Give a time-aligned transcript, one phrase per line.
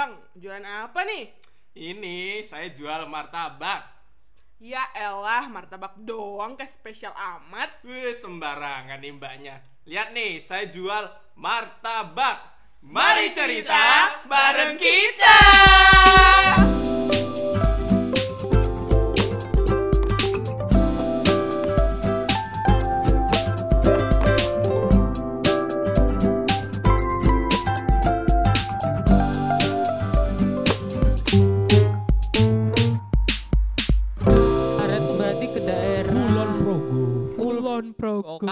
[0.00, 1.28] Bang, jualan apa nih?
[1.76, 3.84] Ini saya jual martabak.
[4.56, 7.68] Ya elah, martabak doang kayak spesial amat.
[7.84, 9.60] Wih, sembarangan nih mbaknya.
[9.84, 11.04] Lihat nih, saya jual
[11.36, 12.40] martabak.
[12.80, 15.36] Mari cerita bareng kita.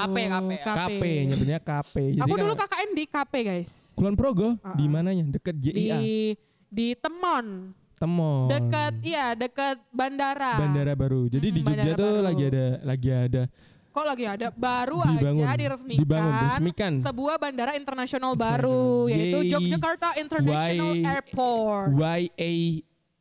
[0.01, 0.51] KP, KP.
[0.61, 1.95] KP, nyebutnya KP.
[2.13, 3.73] Jadi Aku dulu KKN di KP guys.
[3.93, 4.75] Kulon Progo Uh-uh.
[4.75, 5.25] di mananya?
[5.29, 5.99] Deket JIA.
[5.99, 6.37] Di
[6.69, 7.73] di Temon.
[7.95, 8.47] Temon.
[8.47, 10.55] Dekat iya, dekat bandara.
[10.57, 11.27] Bandara baru.
[11.27, 12.25] Jadi di Mm-mm, Jogja tuh baru.
[12.25, 13.43] lagi ada lagi ada
[13.89, 15.43] Kok lagi ada baru Dibangun.
[15.43, 16.93] aja diresmikan, Dibangun, diresmikan.
[17.01, 19.51] sebuah bandara internasional baru yaitu.
[19.51, 21.89] Yogyakarta International Why- Airport.
[21.93, 22.53] YA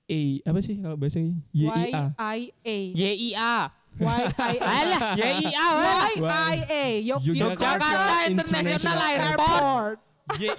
[0.08, 1.34] A apa sih kalau bahasanya?
[1.50, 2.14] YIA.
[2.14, 2.78] YIA.
[2.94, 3.56] YIA.
[3.98, 4.62] YIA.
[4.62, 5.68] Alah, YIA.
[6.16, 6.84] YIA.
[7.18, 7.90] Yogyakarta
[8.30, 9.98] International Airport.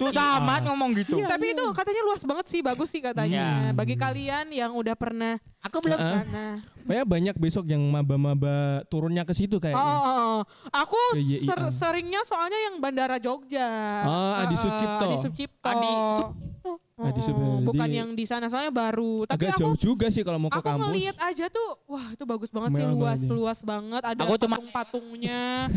[0.01, 1.21] Susah amat ngomong gitu.
[1.21, 3.69] Tapi itu katanya luas banget sih, bagus sih katanya.
[3.69, 3.77] Iya.
[3.77, 6.57] Bagi kalian yang udah pernah Aku belum sana.
[6.81, 9.77] Pokoknya banyak besok yang maba-maba turunnya ke situ Oh, kayaknya.
[9.77, 10.39] oh, oh.
[10.73, 11.45] aku Ke YIA.
[11.45, 13.69] ser- seringnya soalnya yang Bandara Jogja.
[14.07, 15.05] Oh, Adi Heeh, Sucipto.
[15.05, 15.69] Adi Sucipto.
[15.69, 15.91] Adi
[16.99, 17.63] Adi Oh, Sucipto.
[17.63, 19.23] bukan Jadi yang di sana soalnya baru.
[19.23, 20.83] Tapi Agak aku jauh juga sih kalau mau ke aku kampus.
[20.85, 24.01] ngelihat aja tuh, wah itu bagus banget sih, Mewah luas banget luas banget.
[24.03, 24.35] Ada Aku.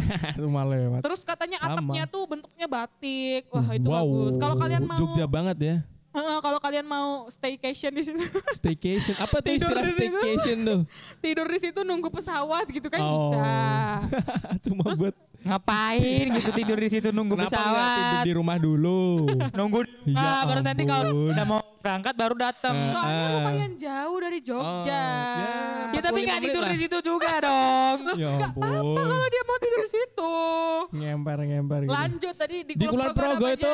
[0.43, 1.01] Rumah lewat.
[1.01, 1.79] Terus katanya Sama.
[1.79, 3.43] atapnya tuh bentuknya batik.
[3.49, 4.03] Wah itu wow.
[4.03, 4.35] bagus.
[4.37, 5.77] Kalau kalian mau, Jogja banget ya.
[6.13, 8.21] Heeh, kalau kalian mau staycation di situ,
[8.61, 9.17] Staycation.
[9.17, 10.81] Apa tuh Tidur istilah di staycation tuh?
[11.25, 13.33] tidur di situ nunggu pesawat gitu kan Oh.
[13.33, 13.49] bisa.
[14.61, 18.23] Cuma buat ngapain gitu tidur di situ nunggu kenapa nggak tidur pesawat.
[18.23, 19.03] di rumah dulu?
[19.59, 22.75] Nunggu Ya ah, baru nanti kalau udah mau berangkat baru datang.
[22.75, 23.33] Eh, Soalnya Ah.
[23.35, 24.63] lumayan jauh dari Jogja.
[24.63, 25.07] Oh, ya.
[25.93, 27.99] Ya tapi 45 nggak tidur di situ juga dong.
[28.23, 28.95] Ya ampun.
[28.95, 30.33] Kalau dia mau tidur di situ.
[30.93, 31.93] Ngemper ngemper gitu.
[31.93, 33.73] Lanjut tadi di, Di Kulon Progo apa itu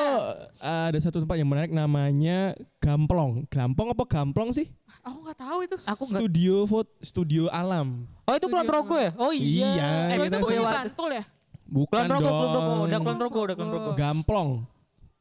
[0.58, 3.44] uh, ada satu tempat yang menarik namanya Gamplong.
[3.48, 4.68] Gamplong apa Gamplong sih?
[5.04, 5.76] Aku nggak tahu itu.
[5.84, 6.02] Aku.
[6.08, 8.08] Studio foto studio alam.
[8.24, 9.12] Oh itu Kulon Progo ya?
[9.16, 9.68] Oh iya.
[9.68, 10.88] Iya, Eh, itu Boyolali.
[10.88, 11.24] Bantul ya?
[11.68, 12.32] Bukan Progo, dong.
[12.32, 13.90] Kulon Progo, udah Kulon Progo, udah Kulon Progo.
[13.92, 14.50] Gamplong.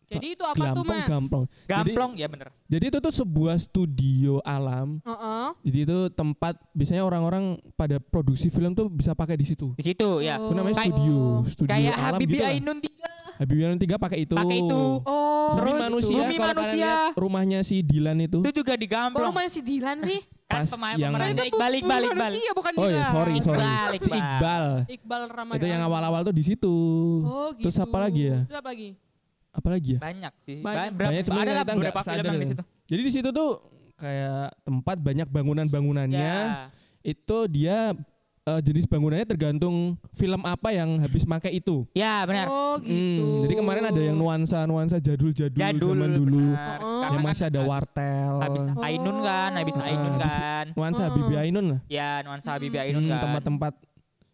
[0.07, 1.07] Jadi itu apa tuh Gampong, mas?
[1.11, 1.43] Gamplong.
[1.67, 2.47] Gamplong ya bener.
[2.71, 5.03] Jadi itu tuh sebuah studio alam.
[5.03, 5.47] Heeh.
[5.67, 9.75] Jadi itu tempat biasanya orang-orang pada produksi film tuh bisa pakai di situ.
[9.75, 10.39] Di situ ya.
[10.39, 12.55] Itu namanya studio, studio Kayak alam Habibie gitu lah.
[12.55, 14.35] Ainun 3 Habibie Ainun 3 pakai itu.
[14.39, 14.81] pakai itu.
[15.03, 15.27] Oh.
[15.47, 16.91] Bumi Terus manusia, Bumi kalau kalian Manusia.
[17.19, 18.39] rumahnya si Dilan itu.
[18.47, 19.27] Itu juga di Kok Gamplong.
[19.27, 20.19] rumahnya si Dilan sih?
[20.47, 22.15] Kan Pas pemain yang- pemerannya Kan itu Iqbal, Bumi Iqbal, Iqbal.
[22.31, 23.59] Manusia bukan Oh ya sorry sorry.
[23.59, 24.15] Iqbal, Si Iqbal.
[24.17, 24.65] Iqbal.
[24.87, 25.59] Iqbal Ramadhan.
[25.59, 26.75] Itu yang awal-awal tuh di situ.
[27.21, 27.67] Oh gitu.
[27.67, 28.39] Terus apa lagi ya?
[28.43, 28.89] Terus apa lagi?
[29.51, 29.99] Apa lagi ya?
[29.99, 30.57] Banyak sih.
[30.61, 30.91] Banyak.
[30.93, 32.49] Berapa- Banyak, cuma ada lah kita beberapa film yang di ya.
[32.49, 32.63] situ.
[32.87, 33.49] Jadi di situ tuh
[33.93, 36.15] kayak tempat banyak bangunan-bangunannya.
[36.15, 36.71] Ya.
[37.01, 37.91] Itu dia
[38.45, 39.75] eh, jenis bangunannya tergantung
[40.13, 41.83] film apa yang habis pakai itu.
[41.91, 42.47] Ya benar.
[42.47, 42.95] Oh gitu.
[43.19, 46.45] Hmm, jadi kemarin ada yang nuansa-nuansa jadul-jadul Jadul zaman dulu.
[46.47, 46.79] benar.
[47.07, 47.13] Oh.
[47.13, 48.33] Yang kan masih ada wartel.
[48.39, 50.65] Habis Ainun kan, habis Ah, Ainun habis- kan.
[50.75, 51.05] Nuansa Oh.
[51.07, 51.79] Habibie Ainun lah.
[51.87, 53.21] Ya nuansa Habibie Hmm, Ainun Hmm, kan.
[53.23, 53.73] tempat-tempat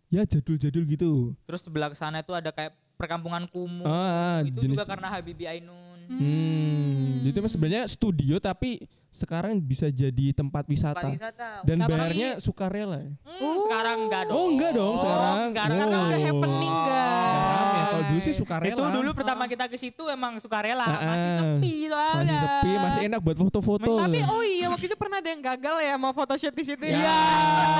[0.08, 1.12] ya jadul-jadul gitu.
[1.44, 3.84] Terus sebelah sana itu ada kayak perkampungan kumuh.
[3.84, 6.00] Ah, itu jenis juga karena Habibie Ainun.
[6.04, 8.84] Hmm, itu mas sebenarnya studio tapi
[9.14, 10.98] sekarang bisa jadi tempat wisata.
[11.00, 11.50] Tempat wisata.
[11.62, 12.98] Dan Tapi- bayarnya sukarela.
[12.98, 13.12] ya?
[13.24, 14.34] Hmm, sekarang enggak dong.
[14.34, 15.38] Oh, enggak dong sekarang.
[15.48, 16.04] Sekarang Karena Oh.
[16.04, 17.22] udah happening guys.
[17.24, 17.80] Nggak rame.
[17.84, 18.74] Kalau dulu sih sukarela.
[18.74, 21.38] Itu dulu pertama kita ke situ emang sukarela, Ah, masih ah.
[21.40, 22.18] sepi soalnya.
[22.18, 23.92] masih sepi, masih enak buat foto-foto.
[23.96, 26.98] Tapi oh iya waktu itu pernah ada yang gagal ya mau photoshoot di situ Ya,
[26.98, 27.18] ya.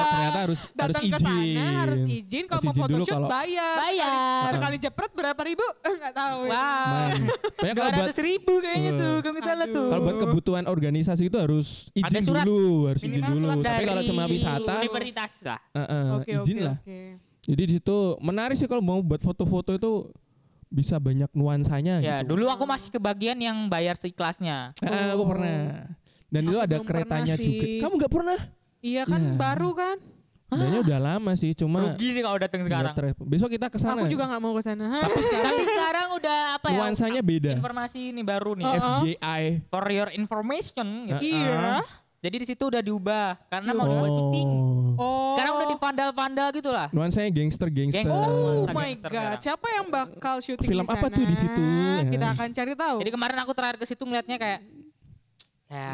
[0.06, 1.58] ternyata harus harus Datang ke izin.
[1.58, 3.76] sana harus izin kalau Harus mau photoshoot kalau- bayar.
[3.82, 4.50] Bayar.
[4.52, 5.66] Sekali jepret berapa ribu?
[5.90, 6.40] Enggak tahu.
[6.46, 7.10] Wow.
[7.56, 9.88] Dua kalau buat ribu kayaknya tuh, kalau kita lihat tuh.
[9.90, 12.44] kalau buat kebutuhan organisasi itu harus izin Ada surat.
[12.44, 13.48] dulu, harus izin Minimal dulu.
[13.50, 15.60] surat Tapi kalau cuma wisata, universitas lah.
[15.70, 16.78] eh, eh, Oke izin oke lah.
[16.78, 17.00] oke.
[17.44, 19.92] Jadi di situ menarik sih kalau mau buat foto-foto itu
[20.68, 22.34] bisa banyak nuansanya Ya, gitu.
[22.34, 24.74] dulu aku masih kebagian yang bayar seikhlasnya.
[24.80, 25.86] Ah, aku pernah.
[26.28, 27.66] Dan itu Aku ada belum keretanya juga.
[27.80, 28.40] Kamu nggak pernah?
[28.80, 29.34] Iya kan Ya.
[29.34, 29.98] baru kan?
[30.56, 32.94] Kayaknya udah lama sih, cuma Rugi sih kalau datang sekarang.
[32.94, 33.96] ter- Besok kita ke sana.
[33.96, 34.86] Aku juga nggak mau ke sana.
[34.88, 35.02] Hah?
[35.06, 36.78] Tapi sekarang, tapi sekarang udah apa ya?
[36.78, 37.52] Nuansanya beda.
[37.54, 38.66] Informasi ini baru nih.
[38.66, 39.02] Oh.
[39.02, 39.44] FYI.
[39.68, 40.88] For your information.
[41.06, 41.16] gitu.
[41.16, 41.82] Ah, Iya.
[42.24, 44.48] Jadi di situ udah diubah karena mau dibuat syuting.
[44.48, 44.96] Oh.
[44.96, 45.36] Oh.
[45.36, 46.88] Sekarang udah di vandal-vandal gitu lah.
[46.90, 48.00] Nuansanya gangster-gangster.
[48.00, 48.32] Gangster.
[48.32, 49.42] Oh Nuansa my god, sekarang.
[49.42, 51.16] siapa yang bakal syuting Film di apa sana?
[51.16, 51.64] tuh di situ?
[52.10, 52.32] Kita Ya.
[52.32, 52.98] akan cari tahu.
[53.02, 54.60] Jadi kemarin aku terakhir ke situ ngeliatnya kayak
[55.74, 55.92] ya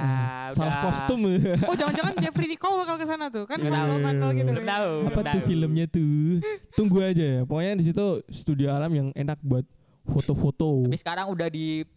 [0.52, 0.84] Salah udah.
[0.84, 1.20] kostum.
[1.64, 3.80] Oh jangan-jangan Jeffrey Nicole bakal ke sana tuh kan Nggak tahu.
[3.88, 4.50] vandal-vandal gitu.
[4.50, 4.70] Belum ya.
[4.70, 4.92] tahu.
[5.08, 6.20] Apa tuh filmnya tuh?
[6.76, 7.42] Tunggu aja ya.
[7.44, 9.64] Pokoknya di situ studio alam yang enak buat
[10.06, 10.84] foto-foto.
[10.84, 11.88] Tapi sekarang udah di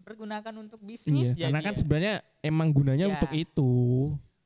[0.00, 1.28] dipergunakan untuk Iya, bisnis.
[1.32, 1.78] karena jadi kan ya.
[1.78, 3.12] sebenarnya emang gunanya Iya.
[3.14, 3.70] untuk itu.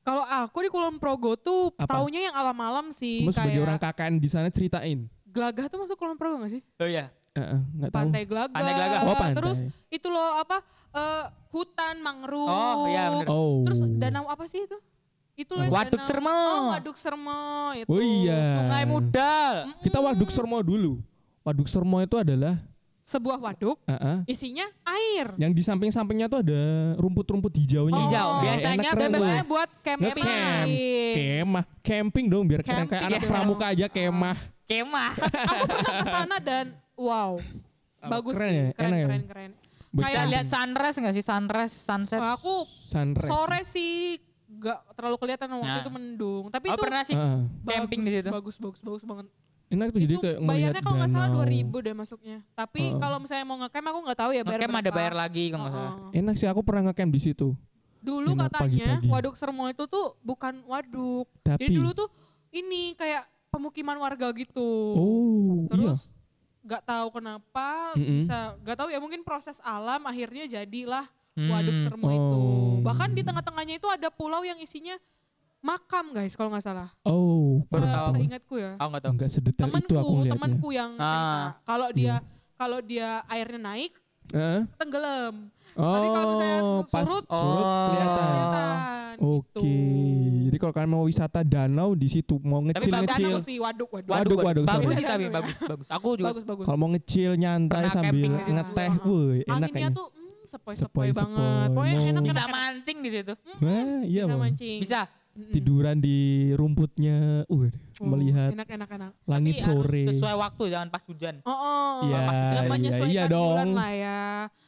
[0.04, 1.96] Kalau aku di Kulon Progo tuh Apa?
[1.96, 5.08] taunya yang alam-alam sih Kamu sebagai kayak orang KKN di sana ceritain.
[5.24, 6.62] Gelagah tuh masuk Kulon Progo gak sih?
[6.76, 7.08] Oh iya.
[7.34, 7.90] Tahu.
[7.90, 8.54] Pantai Gelagah.
[8.54, 9.00] Pantai Gelagah.
[9.02, 9.38] Oh, pantai.
[9.42, 9.58] Terus
[9.90, 10.62] itu loh apa
[10.94, 12.46] eh, hutan mangrove.
[12.46, 13.26] Oh, iya, bener.
[13.26, 13.66] Oh.
[13.66, 14.78] Terus danau apa sih itu?
[15.34, 16.30] Itu loh Waduk danau- Sermo.
[16.30, 17.42] Oh, Waduk Sermo
[17.74, 17.90] itu.
[17.90, 18.62] Oh iya.
[18.62, 19.54] Sungai Mudal.
[19.82, 21.02] Kita Waduk Sermo dulu.
[21.42, 22.54] Waduk Sermo itu adalah
[23.04, 25.28] Sebuah waduk heeh, isinya air.
[25.36, 26.56] yang di samping-sampingnya tuh ada
[26.96, 28.00] rumput-rumput hijaunya.
[28.00, 28.16] Hijau.
[28.24, 29.44] Oh, keren Biasanya tuh.
[29.44, 30.24] buat camping.
[30.24, 30.68] Nge-camp.
[31.12, 34.38] Kemah, camping dong biar keren kayak anak pramuka aja kemah.
[34.64, 35.12] Kemah.
[35.20, 36.64] Aku pernah ke sana dan
[36.96, 37.38] wow.
[38.00, 38.56] Bagus keren sih.
[38.56, 38.68] ya?
[38.72, 39.06] Keren, Enak ya?
[39.06, 39.50] keren, keren.
[39.94, 41.24] Kayak lihat sunrise nggak sih?
[41.24, 42.18] Sunrise, sunset.
[42.18, 43.26] Wah, aku Sunrise.
[43.26, 44.18] sore sih
[44.54, 45.80] gak terlalu kelihatan waktu Nah.
[45.80, 46.44] itu mendung.
[46.48, 47.40] Tapi Oh itu pernah sih Heeh.
[47.64, 48.28] camping di situ.
[48.28, 49.26] Bagus, bagus, bagus banget.
[49.66, 51.40] Enak tuh jadi itu kayak bayarnya kalau nggak salah danau.
[51.42, 52.38] 2000 deh masuknya.
[52.52, 53.00] Tapi Heeh.
[53.00, 55.74] kalau misalnya mau ngecamp aku nggak tahu ya bayar Ngecamp ada bayar lagi kalau nggak
[55.74, 55.92] salah.
[55.96, 56.18] Heeh.
[56.20, 57.48] Enak sih aku pernah ngecamp di situ.
[57.98, 59.08] Dulu Enak katanya pagi-pagi.
[59.08, 61.26] waduk Sermo itu tuh bukan waduk.
[61.40, 62.08] Tapi Jadi dulu tuh
[62.52, 64.68] ini kayak pemukiman warga gitu.
[64.92, 65.94] Oh, iya.
[66.64, 68.18] Nggak tahu kenapa Mm-mm.
[68.18, 71.50] bisa nggak tahu ya mungkin proses alam akhirnya jadilah Hmm.
[71.50, 72.38] waduk Sermo itu.
[72.38, 72.78] Oh.
[72.80, 74.94] Bahkan di tengah-tengahnya itu ada pulau yang isinya
[75.60, 76.94] makam guys kalau nggak salah.
[77.02, 78.08] Oh, Baru Se- tahu.
[78.14, 78.72] Seingatku ya.
[78.76, 79.12] Aku nggak tahu.
[79.12, 80.32] enggak sedetail Temanku, itu aku lihatnya.
[80.32, 81.02] temanku yang Ah.
[81.02, 81.34] cerita.
[81.64, 82.16] Kalau dia Iya.
[82.54, 83.92] kalau dia airnya naik
[84.30, 84.60] Heeh.
[84.74, 85.34] tenggelam.
[85.74, 87.84] Oh, Tapi kalau misalnya pas surut, surut Oh.
[87.90, 88.24] kelihatan.
[88.24, 88.76] Kelihatan
[89.16, 89.60] Oke.
[89.60, 89.70] gitu.
[90.44, 94.10] Jadi kalau kalian mau wisata danau di situ, mau bagus ngecil-ngecil, Danau sih waduk waduk.
[94.10, 94.96] Waduk, waduk, bagus sorry.
[94.96, 95.86] sih tapi bagus bagus.
[95.88, 96.64] Aku juga Bagus bagus.
[96.64, 99.90] kalau mau ngecil nyantai Pernah sambil ngeteh, woi, enak Anginnya kayaknya.
[99.92, 101.16] tuh mm, sepoi-sepoi Sepoi-sepoi.
[101.16, 101.68] banget.
[101.70, 103.32] Pokoknya enak bisa mancing di situ.
[103.56, 104.40] Wah, iya bisa Bang.
[104.40, 104.78] mancing.
[104.78, 105.00] Bisa.
[105.34, 105.50] Mm-mm.
[105.50, 106.18] Tiduran di
[106.54, 107.66] rumputnya, uh,
[107.96, 109.10] Oh, melihat enak enak enak.
[109.24, 110.04] langit Tapi sore.
[110.08, 111.42] Sesuai waktu jangan pas hujan.
[111.42, 111.94] Oh, oh.
[112.04, 113.34] Iya, Yang iya, menyesuaikan iya bulan
[113.66, 113.70] dong.
[113.72, 114.20] lah ya.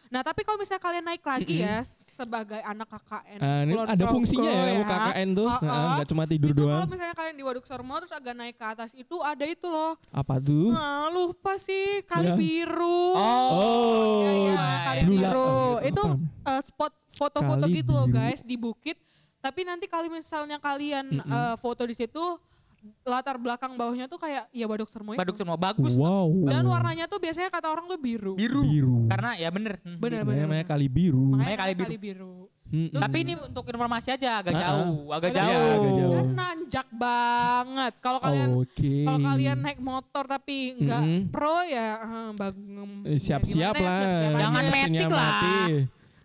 [0.07, 3.39] Nah tapi kalau misalnya kalian naik lagi ya sebagai anak KKN.
[3.39, 4.85] Ah, ini Kulon ada Progo fungsinya ya, ya.
[4.85, 5.91] KKN tuh, Oh, Heeh, oh.
[5.93, 6.75] nggak cuma tidur itu doang.
[6.77, 9.93] kalau misalnya kalian di Waduk Sormo terus agak naik ke atas itu ada itu loh.
[10.11, 10.71] Apa tuh?
[10.71, 12.37] Nah, lupa sih kali Ya.
[12.37, 13.03] biru.
[13.13, 15.43] Oh, Iya, iya, Nah, kali biru.
[15.43, 16.03] oh, Itu
[16.45, 18.97] eh, spot foto-foto gitu loh guys di bukit.
[19.39, 22.39] Tapi nanti kalau misalnya kalian eh, foto di situ
[23.03, 25.21] latar belakang bawahnya tuh kayak ya Waduk Sermo itu.
[25.21, 25.95] Baduk semua bagus.
[25.95, 26.29] Wow.
[26.51, 28.35] Dan warnanya tuh biasanya kata orang tuh biru.
[28.35, 28.63] Biru.
[28.67, 28.99] biru.
[29.07, 29.79] Karena ya bener.
[29.81, 29.99] Hmm.
[29.99, 30.73] Bener, Namanya, namanya bener.
[30.75, 31.25] kali biru.
[31.35, 31.93] Makanya kali biru.
[31.99, 32.37] biru.
[32.67, 32.99] Mm-mm.
[32.99, 34.67] Tapi ini untuk informasi aja agak Ah, ah.
[34.75, 35.47] jauh, agak Agak jauh.
[35.47, 36.15] Iya, agak jauh.
[36.19, 37.93] Kan nanjak banget.
[38.03, 38.95] Kalau kalian Oke.
[39.07, 41.31] kalau kalian naik motor tapi nggak Mm-mm.
[41.31, 42.91] pro ya eh, bagem.
[43.07, 43.99] Eh, siap-siap ya gimana ya, lah.
[44.03, 44.43] siap-siap aja.
[44.43, 45.23] Jangan metik lah.
[45.23, 45.55] mati.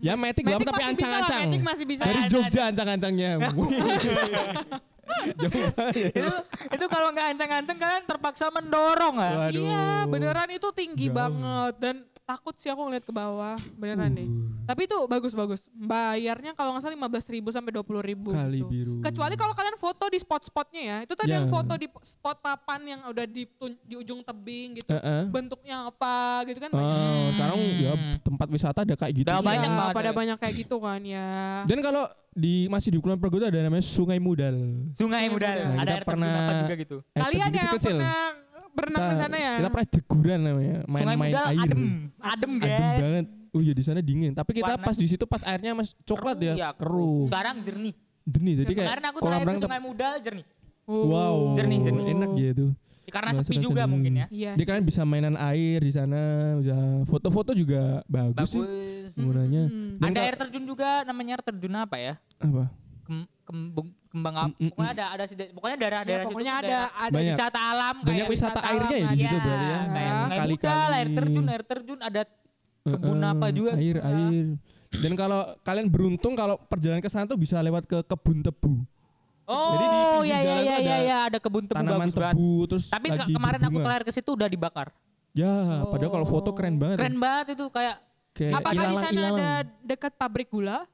[0.01, 1.39] Ya metik, lah Matic tapi ancang-ancang.
[1.45, 2.03] Matic masih bisa.
[2.09, 3.29] Dari Jogja ancang-ancangnya.
[6.17, 6.33] itu
[6.71, 9.47] itu kalau nggak ancang-ancang kalian terpaksa mendorong ah.
[9.47, 9.61] Waduh.
[9.61, 11.17] Iya, beneran itu tinggi Jauh.
[11.17, 14.23] banget dan takut sih aku ngeliat ke bawah, beneran deh.
[14.23, 14.47] Uh.
[14.63, 15.67] Tapi itu bagus-bagus.
[15.69, 18.29] Bayarnya kalau nggak salah 15 ribu sampai 20 ribu.
[18.31, 18.71] Kali gitu.
[18.71, 18.95] biru.
[19.01, 20.97] Kecuali kalau kalian foto di spot-spotnya ya.
[21.03, 21.43] Itu tadi Ya.
[21.43, 23.43] yang foto di spot papan yang udah di,
[23.83, 24.89] di ujung tebing gitu.
[24.89, 25.27] Heeh.
[25.27, 26.69] Bentuknya apa gitu kan.
[26.71, 27.31] Oh, banyak.
[27.35, 29.27] sekarang ya tempat wisata ada kayak gitu.
[29.27, 30.15] Iya, banyak banget pada ya.
[30.15, 31.29] banyak kayak gitu kan ya.
[31.67, 34.55] Dan kalau di masih di Kulon Progo itu ada namanya Sungai Mudal.
[34.95, 35.47] Sungai Muda.
[35.51, 36.97] Nah, ada air pernah- juga gitu.
[37.11, 38.23] Eh, Kalian terjun yang pernah
[38.71, 39.53] berenang di sana ya?
[39.57, 41.59] Kita pernah jeguran namanya, Sungai main-main Muda air.
[41.61, 41.81] adem,
[42.17, 42.71] adem guys.
[42.73, 43.25] Adem banget.
[43.51, 44.31] Oh iya di sana dingin.
[44.31, 47.27] Tapi kita Warna- pas di situ pas airnya mas coklat Keruh, ya, ya, keruh.
[47.27, 47.95] Sekarang jernih.
[48.23, 48.53] Jernih.
[48.63, 49.61] Jadi kayak Kemarin aku kolam terakhir ke renang.
[49.61, 50.45] Sungai Muda jernih.
[50.85, 51.35] Wow.
[51.55, 52.05] Jernih, jernih.
[52.11, 52.65] Enak gitu.
[53.11, 53.91] Karena Bahasa sepi juga jernih.
[53.91, 54.25] mungkin ya.
[54.31, 54.51] Iya.
[54.55, 54.67] Jadi sih.
[54.71, 56.21] kalian bisa mainan air di sana,
[56.57, 59.11] bisa foto-foto juga bagus, sih Bagus.
[59.13, 59.63] penggunanya.
[59.67, 59.99] Hmm.
[59.99, 62.13] Dan Ada air terjun juga namanya air terjun apa ya?
[62.39, 62.71] apa?
[63.03, 64.47] Kem, kembung, kembang apa?
[64.47, 67.31] Mm, mm, Pokoknya ada ada sedi- pokoknya daerah-daerah Ya, pokoknya ada daerah ada Banyak.
[67.31, 69.79] wisata alam Banyak kayak wisata wisata airnya ya alam, di situ ya, berarti ya.
[69.87, 70.75] Kayak Kali-kali.
[70.75, 72.21] Muda, air terjun, air terjun ada
[72.83, 73.71] kebun Heeh, apa juga.
[73.73, 74.03] Air, Ya.
[74.05, 74.45] air.
[74.93, 78.83] Dan kalau kalian beruntung kalau perjalanan ke sana tuh bisa lewat ke kebun tebu.
[79.43, 82.13] Jadi di Oh pinggir iya iya iya iya ada ya, ada kebun tebu Tanaman bagus
[82.13, 82.33] banget.
[82.33, 83.85] tebu terus Tapi lagi kemarin aku berbunga.
[83.85, 84.87] terakhir ke situ udah dibakar.
[85.31, 85.53] Ya,
[85.87, 86.97] padahal kalau foto keren banget.
[86.97, 87.95] Keren banget itu kayak
[88.31, 89.49] Kayak Apakah di sana ada
[89.81, 90.87] dekat pabrik gula?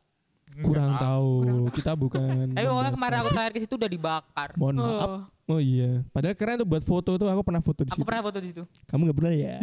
[0.59, 1.31] Kurang tahu.
[1.69, 2.49] Kita bukan.
[2.55, 4.49] Tapi pokoknya kemarin aku terakhir ke situ udah dibakar.
[4.53, 5.11] Mohon maaf.
[5.45, 6.03] Oh iya.
[6.09, 8.05] Padahal keren tuh buat foto tuh aku pernah foto di Aku situ.
[8.05, 8.63] pernah foto di situ.
[8.85, 9.55] Kamu nggak pernah ya?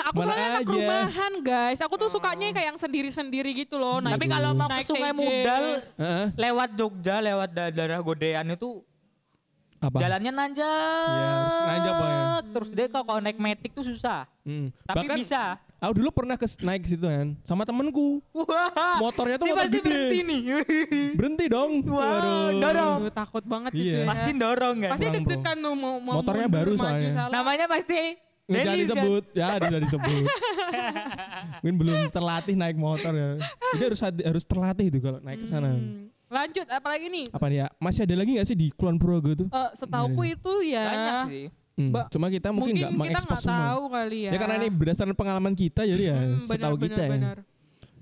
[0.00, 0.72] Aku Mana soalnya anak aja.
[0.72, 1.80] rumahan guys.
[1.80, 4.00] Aku tuh sukanya kayak yang sendiri-sendiri gitu loh.
[4.00, 5.18] naik- Tapi kalau mau ke Sungai TJ.
[5.18, 6.26] Mudal Heeh.
[6.34, 8.80] lewat Jogja, lewat da- daerah Godean itu
[9.78, 10.00] Apa?
[10.00, 10.64] jalannya nanjak.
[11.12, 12.16] Ya, harus nanjak, ya.
[12.48, 14.24] Terus dia kalau kalau naik metik tuh susah.
[14.42, 14.72] Hmm.
[14.82, 15.60] Tapi Bahkan bisa.
[15.78, 18.18] Aku dulu pernah ke naik ke situ kan sama temenku.
[18.32, 18.98] Wah.
[18.98, 19.84] Motornya tuh Ini motor pasti gede.
[19.84, 20.40] berhenti nih.
[21.14, 21.70] Berhenti dong.
[21.84, 22.50] Wah, Waduh.
[22.58, 22.98] dorong.
[23.00, 23.78] Aduh, takut banget Iya.
[23.78, 24.06] gitu ya.
[24.06, 24.90] Pasti dorong kan.
[24.92, 27.10] Pasti deg-degan tuh mau, mau Motornya mundur, baru maju, soalnya.
[27.12, 27.32] salah.
[27.32, 28.00] Namanya pasti
[28.48, 28.80] Nggak Dennis kan?
[28.80, 30.22] disebut, ya sudah disebut.
[31.60, 33.28] Mungkin belum terlatih naik motor ya.
[33.74, 35.74] Jadi harus harus terlatih itu kalau naik ke sana.
[35.74, 36.08] Hmm.
[36.28, 37.26] Lanjut, apalagi nih?
[37.28, 37.66] Apa nih ya?
[37.76, 39.48] Masih ada lagi nggak sih di Kulon Progo tuh?
[39.48, 41.44] Eh, setauku itu ya Banyak sih.
[41.78, 43.54] Hmm, Ba- Cuma kita mungkin nggak mengekspos semua.
[43.70, 44.30] tahu kali ya.
[44.30, 47.12] Ya karena ini berdasarkan pengalaman kita jadi ya Hmm, setahu benar, kita benar, ya.
[47.14, 47.36] benar.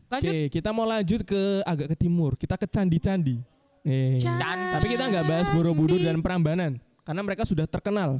[0.06, 0.30] Lanjut.
[0.30, 2.30] Oke, kita mau lanjut ke agak ke timur.
[2.34, 3.36] Kita ke candi-candi.
[3.82, 4.42] Eh, Candi.
[4.72, 8.18] tapi kita nggak bahas Borobudur dan Prambanan karena mereka sudah terkenal.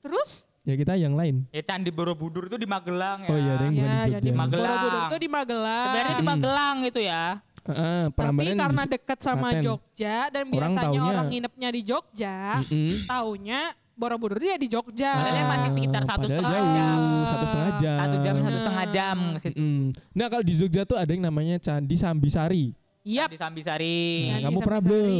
[0.00, 0.42] Terus?
[0.62, 1.44] Ya kita yang lain.
[1.48, 3.28] Ya Candi Borobudur itu di Magelang ya.
[3.28, 4.32] Oh iya, ada yang bukan Ya, di Jogja.
[4.32, 4.64] Magelang.
[4.64, 5.84] Borobudur itu di Magelang.
[5.84, 6.32] Sebenarnya di Hmm.
[6.32, 7.24] Magelang itu ya.
[7.60, 9.48] Heeh, Tapi Prambanan karena dekat sama.
[9.58, 12.90] Jogja dan Orang biasanya taunya- orang nginepnya di Jogja, Mm-mm.
[13.04, 13.60] taunya
[13.98, 15.10] Borobudur dia di Jogja.
[15.10, 16.98] Padahal masih sekitar satu setengah jauh, jam.
[17.26, 17.98] satu setengah jam.
[17.98, 19.18] Satu jam, satu setengah jam.
[19.34, 19.56] ke situ.
[19.58, 19.84] Mm.
[20.14, 22.78] Nah kalau di Jogja tuh ada yang namanya Candi Sambisari.
[23.02, 23.32] Yap.
[23.32, 24.28] Di Sambisari.
[24.28, 25.10] Nah, kamu pernah belum?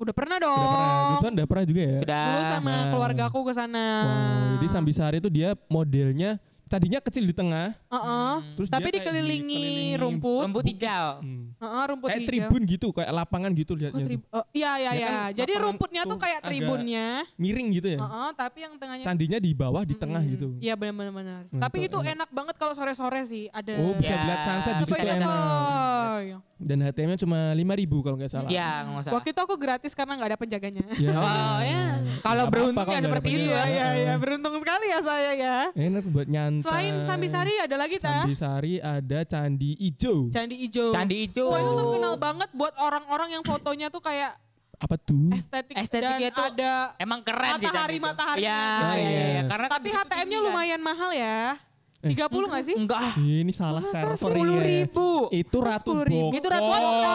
[0.00, 0.56] Udah pernah dong.
[0.56, 1.98] Udah pernah, Gutson udah pernah juga ya?
[2.02, 2.24] Sudah.
[2.26, 2.84] Dulu sama Nah.
[2.90, 3.86] keluarga aku ke sana.
[4.02, 6.30] Wow, jadi Sambisari itu dia modelnya
[6.66, 8.34] candinya kecil di tengah, Heeh.
[8.58, 10.42] terus Tapi dikelilingi dikelilingi rumput.
[10.50, 11.08] Rumput hijau.
[11.22, 11.54] Hmm.
[11.56, 12.28] Heeh, rumput kayak hijau.
[12.28, 14.02] tribun gitu, kayak lapangan gitu Oh, lihatnya.
[14.02, 14.08] tuh.
[14.10, 15.08] trib- oh, iya iya Ya iya.
[15.08, 17.06] kan Jadi rumputnya tuh tuh kayak tribunnya.
[17.36, 17.98] Miring gitu ya.
[17.98, 20.32] Heeh, tapi yang tengahnya Candinya di bawah di tengah Mm-mm.
[20.34, 20.46] gitu.
[20.58, 21.40] Iya benar benar.
[21.46, 22.14] Nah, Tapi itu enak.
[22.18, 23.46] enak banget kalau sore-sore sih.
[23.48, 26.42] Ada Oh, bisa Ya, lihat sunset di situ bisa enak.
[26.56, 27.68] Dan HTM-nya cuma 5000
[28.00, 28.48] kalau nggak salah.
[28.48, 29.12] Iya, nggak usah.
[29.12, 30.84] Waktu itu aku gratis karena nggak ada penjaganya.
[30.96, 31.12] Ya.
[31.12, 31.84] Oh ya.
[32.18, 33.64] Kalau beruntung ya seperti itu ada ya.
[33.66, 35.56] Iya iya beruntung sekali ya saya ya.
[35.70, 36.64] Enak buat nyantai.
[36.64, 38.24] Selain Sambisari ada lagi ta?
[38.24, 40.32] Sambisari ada Candi Ijo.
[40.32, 40.90] Candi Ijo.
[40.90, 41.52] Candi hijau.
[41.52, 44.32] Wah itu terkenal banget buat orang-orang yang fotonya tuh kayak
[44.76, 45.32] Apa tuh?
[45.32, 48.08] estetik, Estetiknya dan tuh ada Emang keren sih Matahari- Candi hijau.
[48.08, 49.24] mataharinya Iya, iya, iya.
[49.26, 49.42] Iya.
[49.46, 51.40] Karena tapi HTM-nya lumayan mahal ya.
[51.98, 52.74] 30 nggak sih?
[52.74, 53.02] Enggak.
[53.16, 54.84] Ini salah server Sepuluh ini.
[54.84, 55.26] ribu.
[55.28, 56.06] Itu Ratu 10.000.
[56.06, 56.28] Boko.
[56.32, 57.14] Itu Ratu Boko.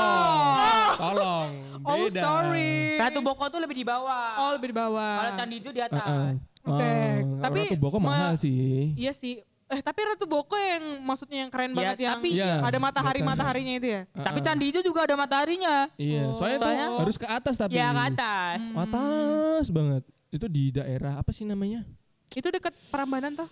[0.93, 1.49] Tolong.
[1.81, 2.21] Oh beda.
[2.21, 2.73] sorry.
[2.95, 4.27] Ratu Boko tuh lebih di bawah.
[4.39, 5.13] Oh lebih di bawah.
[5.19, 6.01] Kalau Candi hijau di atas.
[6.01, 6.31] Heeh.
[6.61, 8.93] Oke, Oh, tapi Ratu Boko ma- mahal sih.
[8.95, 9.41] Iya sih.
[9.65, 13.19] Eh tapi Ratu Boko yang maksudnya yang keren Ya, banget yang tapi- Iya, ada matahari
[13.19, 13.29] biasanya.
[13.33, 14.01] mataharinya itu ya.
[14.11, 15.75] Tapi Candi hijau juga ada mataharinya.
[15.95, 16.35] Iya, Oh.
[16.35, 17.73] soalnya, Soalnya- tuh harus ke atas tapi.
[17.73, 18.57] Ya ke atas.
[18.75, 20.03] Atas banget.
[20.27, 21.87] Itu di daerah apa sih namanya?
[22.29, 23.47] Itu dekat Prambanan tuh.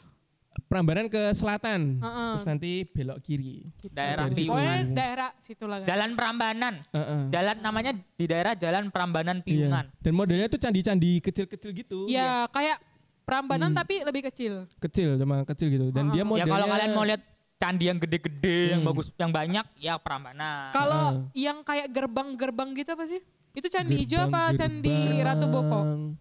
[0.61, 1.97] Prambanan ke selatan.
[1.97, 2.29] Heeh.
[2.33, 3.63] Terus nanti belok kiri.
[3.85, 4.47] Daerah situ.
[4.47, 4.93] Pokoknya Piungan.
[4.93, 5.87] daerah situ lah kan.
[5.87, 6.73] Jalan Prambanan.
[6.89, 7.21] Heeh.
[7.29, 9.45] Jalan namanya di daerah Jalan Prambanan Iya.
[9.45, 9.85] Piungan.
[9.97, 11.99] Dan modelnya tuh candi-candi kecil-kecil gitu.
[12.05, 12.77] Ya kayak
[13.23, 13.77] Prambanan Hmm.
[13.77, 14.65] tapi lebih kecil.
[14.79, 15.85] Kecil, cuma kecil gitu.
[15.89, 16.11] Dan Ah.
[16.11, 17.21] dia Ya modelnya kalau kalian mau lihat
[17.55, 18.89] candi yang gede-gede, yang Hmm.
[18.89, 20.71] bagus, yang banyak, ya Prambanan.
[20.71, 21.45] Kalau Heeh.
[21.45, 23.21] yang kayak gerbang-gerbang gitu apa sih?
[23.51, 24.97] Itu candi hijau gerbang- apa candi.
[25.19, 25.79] Ratu Boko?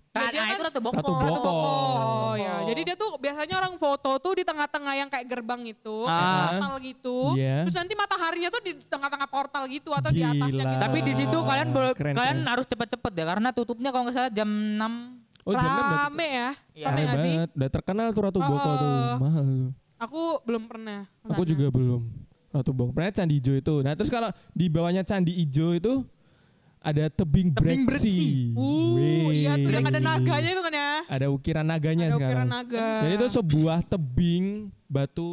[0.08, 0.96] Nah, dia nah, kan itu Ratu Boko.
[0.96, 1.46] Ratu Ratu Boko.
[1.46, 1.70] Boko.
[2.18, 2.54] Oh ya.
[2.64, 6.50] Jadi dia tuh biasanya orang foto tuh di tengah-tengah yang kayak gerbang itu, Ah.
[6.50, 7.18] portal gitu.
[7.34, 7.62] Iya.
[7.62, 10.72] Terus nanti mataharinya tuh di tengah-tengah portal gitu atau di atasnya Gila.
[10.72, 10.82] gitu.
[10.82, 12.48] Tapi di situ kalian boleh, keren, kalian keren.
[12.48, 14.92] harus cepet-cepet ya, karena tutupnya kalau nggak salah jam 6
[15.44, 16.50] Oh, jam enam udah Rame ya.
[16.74, 16.84] Iya.
[16.84, 17.32] Rame Rame gak sih?
[17.32, 17.50] banget.
[17.54, 18.84] Udah terkenal tuh Ratu Oh, Boko tuh.
[18.84, 19.16] oh.
[19.18, 19.70] Mahal tuh.
[19.98, 21.00] Aku belum pernah.
[21.22, 21.48] Aku sana.
[21.48, 22.02] juga belum.
[22.50, 22.90] Ratu Boko.
[22.92, 23.74] Pernah Candi Ijo itu.
[23.80, 26.04] Nah terus kalau di bawahnya Candi Ijo itu
[26.78, 28.54] ada tebing, Tebing breksi.
[28.54, 30.90] Uh, iya tuh yang ada naganya itu kan ya.
[31.06, 32.28] Ada ukiran naganya Ada sekarang.
[32.30, 32.88] ukiran naga.
[33.02, 34.44] Jadi itu sebuah tebing
[34.86, 35.30] batu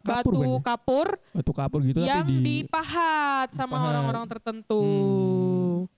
[0.00, 0.60] kapur batu kan ya?
[0.64, 4.84] kapur Batu kapur gitu yang tapi di dipahat sama orang-orang tertentu.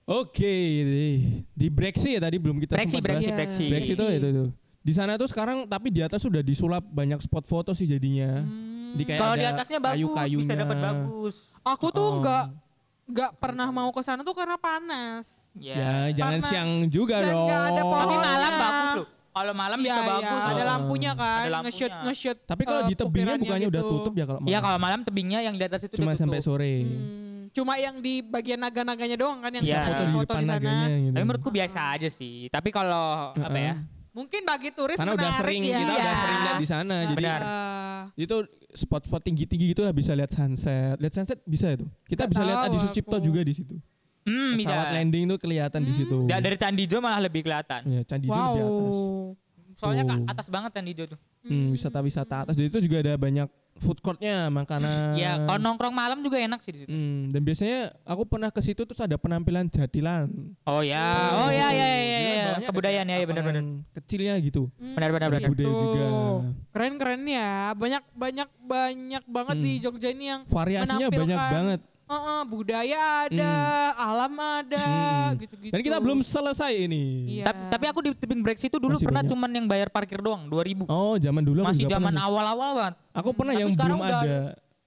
[0.03, 0.53] Oke,
[0.83, 1.07] di,
[1.49, 3.15] di breksi ya tadi belum kita Breksi, sempat bahas.
[3.15, 3.37] breksi, Iya.
[3.37, 3.65] breksi.
[3.71, 4.49] Breksi itu itu tuh.
[4.83, 8.43] Di sana tuh sekarang tapi di atas sudah disulap banyak spot foto sih jadinya.
[8.43, 8.91] Hmm.
[8.93, 10.55] Di kayak Kalau di atasnya bagus, bisa kayu-kayunya.
[10.59, 11.35] dapat bagus.
[11.63, 12.19] Aku tuh Oh.
[12.19, 12.43] nggak
[13.05, 15.51] nggak pernah mau ke sana tuh karena panas.
[15.53, 16.49] Ya, jangan Panas.
[16.49, 17.47] siang juga Dan dong.
[17.47, 18.19] nggak ada Tapi pohonnya.
[18.23, 19.07] malam bagus loh.
[19.33, 20.41] Kalau malam Iya, bisa iya, bagus.
[20.45, 21.61] ada lampunya kan, Ada lampunya.
[21.65, 22.37] nge-shoot nge-shoot.
[22.45, 23.93] Tapi kalau eh, di tebingnya bukannya udah gitu.
[23.97, 24.61] tutup ya kalau Iya malam?
[24.61, 26.73] kalau malam tebingnya yang di atas itu Cuma udah sampai sore.
[26.79, 29.81] Hmm, cuma yang di bagian naga-naganya doang kan yang Iya.
[29.83, 30.73] suka Foto di di sana.
[30.85, 31.11] gitu.
[31.11, 32.45] Tapi menurutku biasa aja sih.
[32.47, 33.73] Tapi kalau apa ya?
[34.13, 35.73] Mungkin bagi turis Karena udah sering ya.
[35.75, 36.95] kita udah sering lihat di sana.
[37.09, 37.41] Jadi Benar.
[38.13, 38.35] Itu
[38.71, 41.01] spot-spot tinggi-tinggi gitu lah bisa lihat sunset.
[41.01, 41.89] Lihat sunset bisa itu.
[42.05, 43.25] Kita Nggak bisa lihat Adi Sucipto aku.
[43.25, 43.75] juga di situ.
[44.23, 44.69] Hmm, bisa.
[44.69, 46.15] Pesawat landing tuh kelihatan di situ.
[46.23, 47.81] Da- dari Candijo malah lebih kelihatan.
[47.83, 48.53] Ya, Candi itu wow.
[48.53, 48.95] di atas.
[49.73, 50.09] Soalnya Oh.
[50.09, 51.19] ke atas banget Candijo tuh.
[51.43, 52.53] Hmm, wisata-wisata atas.
[52.53, 53.49] Jadi itu juga ada banyak
[53.79, 55.17] food courtnya, makanan.
[55.17, 56.89] Ya, kalau nongkrong malam juga enak sih di situ.
[56.89, 60.29] Hmm, dan biasanya aku pernah ke situ terus ada penampilan jadilan.
[60.63, 61.03] Oh ya,
[61.43, 62.43] oh ya ya ya, ya, ya.
[62.53, 63.63] ada kebudayaan ya, ya benar-benar.
[63.63, 64.61] lapangan Kecilnya gitu.
[64.77, 65.49] Benar benar benar.
[65.49, 66.05] Budaya juga.
[66.69, 67.51] Keren-keren ya.
[67.73, 69.65] Banyak banyak banyak banget Hmm.
[69.65, 72.11] di Jogja ini yang Variasinya banyak menampilkan, banget.
[72.13, 73.53] Heeh, budaya ada,
[73.95, 75.39] alam ada, Hmm.
[75.39, 75.71] gitu-gitu.
[75.71, 77.03] Dan kita belum selesai ini.
[77.33, 77.45] Iya.
[77.45, 79.31] Tapi, tapi aku di tebing break itu dulu Masih pernah banyak.
[79.31, 80.83] cuman yang bayar parkir doang 2000.
[80.85, 82.95] Oh, zaman dulu Masih zaman awal-awal banget.
[83.13, 84.37] Aku pernah Tapi yang sekarang belum udah- ada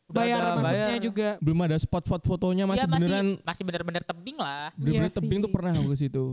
[0.07, 1.03] Udah bayar ada maksudnya bayar.
[1.03, 1.29] juga.
[1.41, 4.71] belum ada spot-spot fotonya masih Ya, beneran masih bener-bener tebing lah.
[4.73, 5.45] bener-bener Iya tebing sih.
[5.45, 6.25] tuh pernah aku ke situ.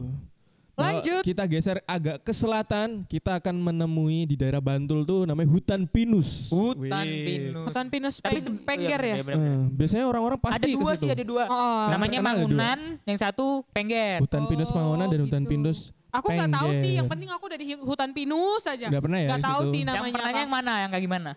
[0.73, 1.21] Lanjut.
[1.21, 5.85] Kalau kita geser agak ke selatan, kita akan menemui di daerah Bantul tuh namanya hutan
[5.85, 6.49] pinus.
[6.49, 7.25] Hutan Wih.
[7.29, 7.65] pinus.
[7.69, 9.15] Hutan pinus Tapi pengger iya, ya.
[9.21, 9.53] bener, bener.
[9.53, 11.43] Eh, biasanya orang-orang Ada pasti ke dua sih, ada dua.
[11.45, 12.33] Oh, Namanya ada dua.
[12.33, 14.17] Mangunan, yang satu Pengger.
[14.25, 15.51] Hutan pinus Oh, Mangunan dan hutan gitu.
[15.53, 15.79] pinus
[16.13, 18.85] Aku nggak tahu sih, yang penting aku dari hutan pinus aja.
[18.89, 20.13] Nggak pernah ya di tahu sih Yang namanya.
[20.13, 20.57] pernahnya yang apa.
[20.61, 20.73] mana?
[20.77, 21.31] Yang kayak gimana?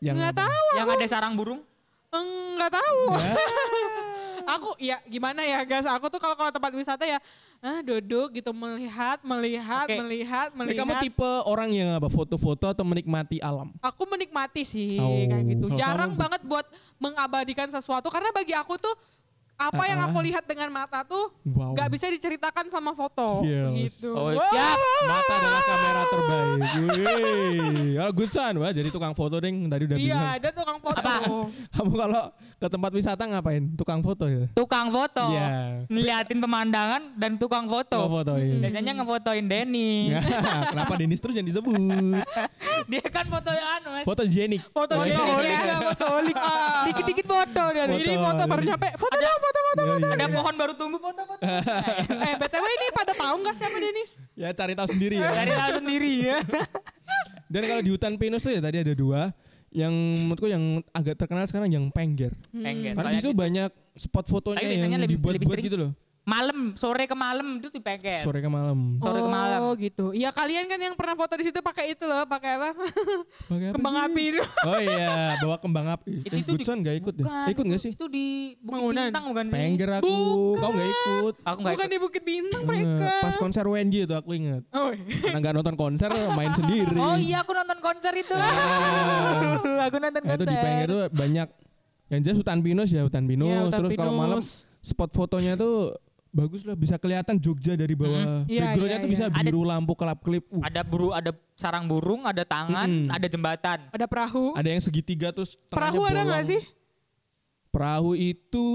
[0.00, 0.66] Yang Nggak tahu.
[0.76, 1.60] Yang ada sarang burung?
[2.12, 3.00] Enggak tahu.
[4.56, 7.18] aku ya gimana ya guys, aku tuh kalau kalau tempat wisata ya
[7.58, 9.96] ah, duduk gitu melihat, melihat, Oke.
[9.98, 10.80] melihat, Jadi melihat.
[10.82, 13.72] kamu tipe orang yang apa foto-foto atau menikmati alam?
[13.80, 15.66] Aku menikmati sih Oh, kayak gitu.
[15.72, 18.94] Jarang kamu- banget buat mengabadikan sesuatu karena bagi aku tuh
[19.54, 20.12] apa yang Ah, ah.
[20.12, 21.72] aku lihat dengan mata tuh Wow.
[21.72, 23.96] nggak bisa diceritakan sama foto Yes.
[23.96, 24.12] gitu.
[24.12, 24.44] Oh, Wow.
[24.46, 24.76] siap.
[25.02, 26.60] Mata adalah kamera terbaik.
[26.76, 27.96] Wih.
[27.96, 30.36] Kalau good son, wah jadi tukang foto ding tadi udah Iya, bilang.
[30.36, 31.00] ada tukang foto.
[31.00, 31.14] Apa?
[31.72, 32.22] Kamu kalau
[32.56, 33.68] ke tempat wisata ngapain?
[33.76, 34.48] Tukang foto ya?
[34.56, 35.28] Tukang foto.
[35.28, 35.84] Iya.
[35.92, 38.00] Ngeliatin pemandangan dan tukang foto.
[38.00, 38.64] Tukang fotoin.
[38.64, 40.16] Biasanya ngefotoin Denny.
[40.72, 41.76] Kenapa Denis terus yang disebut?
[42.88, 44.04] dia kan foto anu mas.
[44.08, 44.64] Foto jenik.
[44.72, 45.60] Foto Oh, jenik iya.
[45.60, 46.36] ya, fotoholik.
[46.46, 46.86] Ah.
[46.88, 47.84] Dikit-dikit foto dia.
[47.84, 48.00] Foto.
[48.00, 48.88] Ini foto baru nyampe.
[48.96, 49.80] Foto dong, foto, foto.
[49.82, 50.14] Iya, iya.
[50.16, 51.42] Ada pohon baru tumbuh foto-foto.
[52.26, 54.10] Eh, BTW ini pada tahu nggak siapa Denis?
[54.32, 55.28] Ya cari tahu sendiri ya.
[55.28, 56.38] Dari tahu sendiri ya.
[57.46, 59.30] Dan kalau di hutan pinus tuh ya tadi ada dua.
[59.76, 60.64] Yang menurutku yang
[60.96, 62.32] agak terkenal sekarang yang Pengger.
[62.48, 62.96] Pengger.
[62.96, 65.90] Karena di situ banyak spot fotonya yang lebih- lebih dibuat-buat sering gitu loh.
[66.26, 68.18] Malam, sore ke malam itu di Pengger.
[68.18, 68.98] Sore ke malam.
[68.98, 69.60] Sore ke malam.
[69.62, 70.10] Oh gitu.
[70.10, 72.74] Iya kalian kan yang pernah foto di situ pakai itu loh, pakai apa?
[73.46, 74.04] Pakai apa Kembang sih?
[74.04, 74.42] api itu.
[74.66, 76.12] Oh iya, bawa kembang api.
[76.20, 77.22] Itu- Eh, itu di- Goodson gak ikut deh.
[77.22, 77.92] Bukan, Ikut gak itu- sih?
[77.94, 78.26] Itu di
[78.58, 79.06] Bukit Bangunan.
[79.06, 79.54] Bintang bukan sih?
[79.54, 80.02] Pengger aku.
[80.10, 80.58] Bukan.
[80.58, 81.34] Kau gak ikut.
[81.40, 81.94] Aku nggak Bukan ikut.
[81.94, 83.10] di Bukit Bintang mereka.
[83.22, 84.62] Pas konser WNJ itu aku ingat.
[84.72, 86.98] Oh, Karena gak nonton konser, main sendiri.
[86.98, 88.34] Oh iya aku nonton konser itu.
[88.34, 89.62] Ah.
[89.86, 90.50] aku nonton Nah, itu konser.
[90.50, 91.48] di Pengger itu banyak
[92.08, 93.46] yang jelas hutan pinus ya hutan pinus.
[93.46, 94.20] Iya, hutan Terus kalau pinus.
[94.20, 94.40] malam
[94.80, 95.94] spot fotonya tuh
[96.36, 98.44] bagus lah bisa kelihatan Jogja dari bawah.
[98.44, 99.40] Iya, Backgroundnya iya, tuh bisa iya.
[99.40, 100.44] biru lampu kelap kelip.
[100.52, 103.16] Uh, Ada buru, ada sarang burung, ada tangan, Mm-mm.
[103.16, 103.78] ada jembatan.
[103.88, 104.52] ada perahu.
[104.52, 106.60] ada yang segitiga terus Perahu ada nggak sih?
[107.72, 108.66] Perahu itu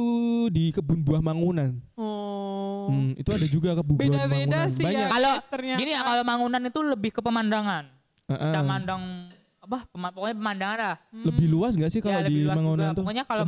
[0.50, 1.78] di kebun buah Mangunan.
[1.94, 2.90] Oh.
[2.90, 4.74] Hmm, itu ada juga kebun buah Beda-beda Mangunan.
[4.74, 5.06] sih Banyak.
[5.06, 5.14] ya.
[5.14, 5.34] Kalau
[5.78, 7.86] gini ya kalau Mangunan itu lebih ke pemandangan.
[8.30, 8.46] Heeh.
[8.50, 9.04] Bisa mandang
[9.72, 9.88] apa?
[9.88, 10.96] pema- pokoknya pemandangan lah.
[11.16, 12.92] Lebih luas gak sih kalau Ya, di Mangunan juga.
[12.92, 13.02] tuh?
[13.02, 13.44] Pokoknya kalau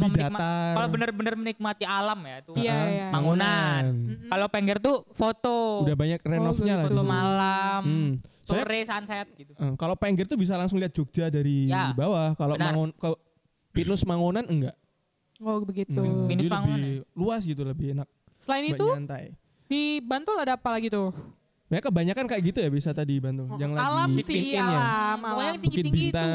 [0.74, 2.52] kalau benar-benar menikmati alam ya itu.
[2.56, 2.88] Iya, Heeh.
[2.90, 3.08] iya.
[3.12, 3.84] Mangunan.
[4.26, 5.84] Kalau Pengger tuh foto.
[5.84, 6.84] Udah banyak renovnya lah.
[6.84, 7.12] di foto situ.
[7.12, 8.12] malam, Hmm.
[8.44, 9.52] Soalnya sore sunset gitu.
[9.54, 12.32] eh, kalau Pengger tuh bisa langsung lihat Jogja dari Ya, bawah.
[12.34, 12.56] Kalau.
[12.56, 13.20] Mangun kalau
[13.70, 14.76] Pinus Mangunan enggak.
[15.40, 15.98] Oh begitu.
[15.98, 18.08] Hmm, Pinus jadi Mangunan lebih luas gitu, lebih enak.
[18.36, 19.36] Selain itu nyantai.
[19.66, 21.12] di Bantul ada apa lagi tuh?
[21.74, 23.50] Ya kebanyakan kayak gitu ya wisata di Bantul.
[23.58, 24.62] yang alam lagi sih, ya.
[24.62, 25.42] alam, Pokoknya alam.
[25.44, 26.30] yang Bukit tinggi-tinggi itu.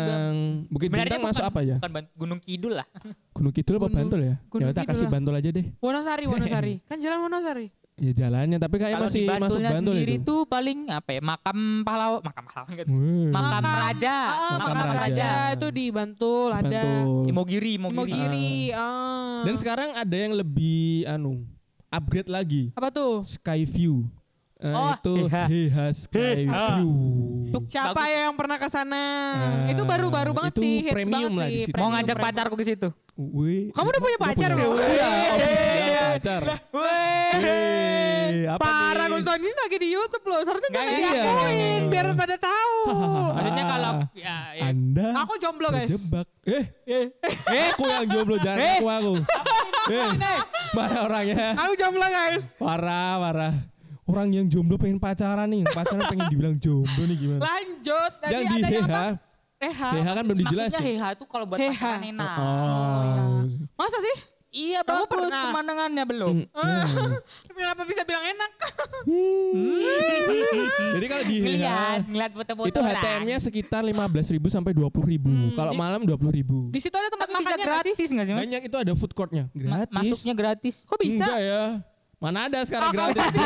[0.68, 1.76] Bukit Sebenarnya Bintang masuk bukan- apa ya?
[1.78, 2.86] Bukan Gunung Kidul lah.
[3.36, 4.34] Gunung Kidul apa Gunung- Bantul ya?
[4.44, 5.12] Gunung Ya kita Kidul kasih lah.
[5.12, 5.66] Bantul aja deh.
[5.78, 6.74] Wonosari, Wonosari.
[6.90, 7.68] kan jalan Wonosari.
[7.98, 10.22] Ya jalannya tapi kayak Kalau masih di masuk Bantul sendiri itu.
[10.22, 11.20] tuh paling apa ya?
[11.20, 12.88] Makam pahlawan, makam pahlawan gitu.
[12.88, 13.26] Wih.
[13.28, 15.02] Makam Makam- raja, Ah, Makam makam Raja.
[15.02, 15.30] raja.
[15.50, 16.62] itu di Bantul ada.
[16.62, 17.26] Bantul.
[17.26, 17.98] Imogiri, Imogiri.
[17.98, 18.50] Imogiri.
[18.72, 19.42] ah.
[19.42, 21.42] Dan sekarang ada yang lebih anu
[21.88, 22.70] upgrade lagi.
[22.72, 23.24] apa tuh?
[23.24, 23.66] Sky
[24.58, 25.46] Eh, Oh, itu Heha.
[25.46, 26.90] Heha Sky View.
[27.54, 28.10] Tuh, Siapa bagus.
[28.10, 29.02] yang pernah ke sana?
[29.38, 31.54] Ah, itu baru-baru banget itu sih, hits premium banget lah sih.
[31.54, 31.78] di situ.
[31.78, 32.26] Mau ngajak premium.
[32.26, 32.88] pacarku ke situ.
[33.14, 33.62] Wih.
[33.70, 34.68] Kamu udah punya pacar, Bro?
[34.74, 36.42] Iya, official pacar.
[36.74, 39.06] Wih, apa Parah
[39.38, 40.40] ini lagi di YouTube loh.
[40.42, 40.98] Seharusnya jangan iya.
[41.06, 42.76] diakuin biar pada tahu.
[43.38, 44.62] Maksudnya kalau ya, ya.
[44.74, 45.88] Anda Aku jomblo guys.
[45.88, 46.26] terjebak.
[46.42, 47.06] Eh, eh,
[47.46, 49.12] eh, aku yang jomblo jangan aku aku.
[49.88, 50.10] Eh,
[50.74, 51.46] mana orangnya?
[51.62, 52.52] Aku jomblo guys.
[52.58, 53.77] Parah, parah.
[54.08, 57.40] Orang yang jomblo pengen pacaran nih, pacaran pengen dibilang jomblo nih gimana?
[57.44, 58.12] Lanjut.
[58.18, 59.04] Tadi yang di ada yang Heha, apa?
[59.58, 59.88] Heha.
[59.92, 60.82] Heha kan belum Maksudnya dijelasin.
[60.88, 61.76] heha itu kalau buat Heha.
[61.76, 62.36] pacaran enak.
[62.38, 63.02] Oh,
[63.44, 63.66] iya.
[63.74, 64.16] Masa sih?
[64.48, 65.44] Iya Kamu bagus pernah?
[65.44, 66.36] pemandangannya belum.
[66.48, 67.12] Hmm.
[67.52, 68.52] Kenapa bisa bilang enak?
[70.88, 75.52] Jadi kalau di Heha Ngeliat, ngeliat foto-foto itu HTM-nya sekitar 15.000 sampai 20.000.
[75.52, 76.72] Kalau malam 20.000.
[76.72, 78.40] Di situ ada tempat makannya gratis nggak sih mas?
[78.48, 79.52] Banyak itu ada food court-nya.
[79.52, 79.92] Ma- Gratis.
[79.92, 80.74] Masuknya gratis.
[80.82, 81.24] Kok bisa?
[81.24, 81.62] Enggak ya.
[82.18, 83.38] Mana ada sekarang Oh, kamu pasti,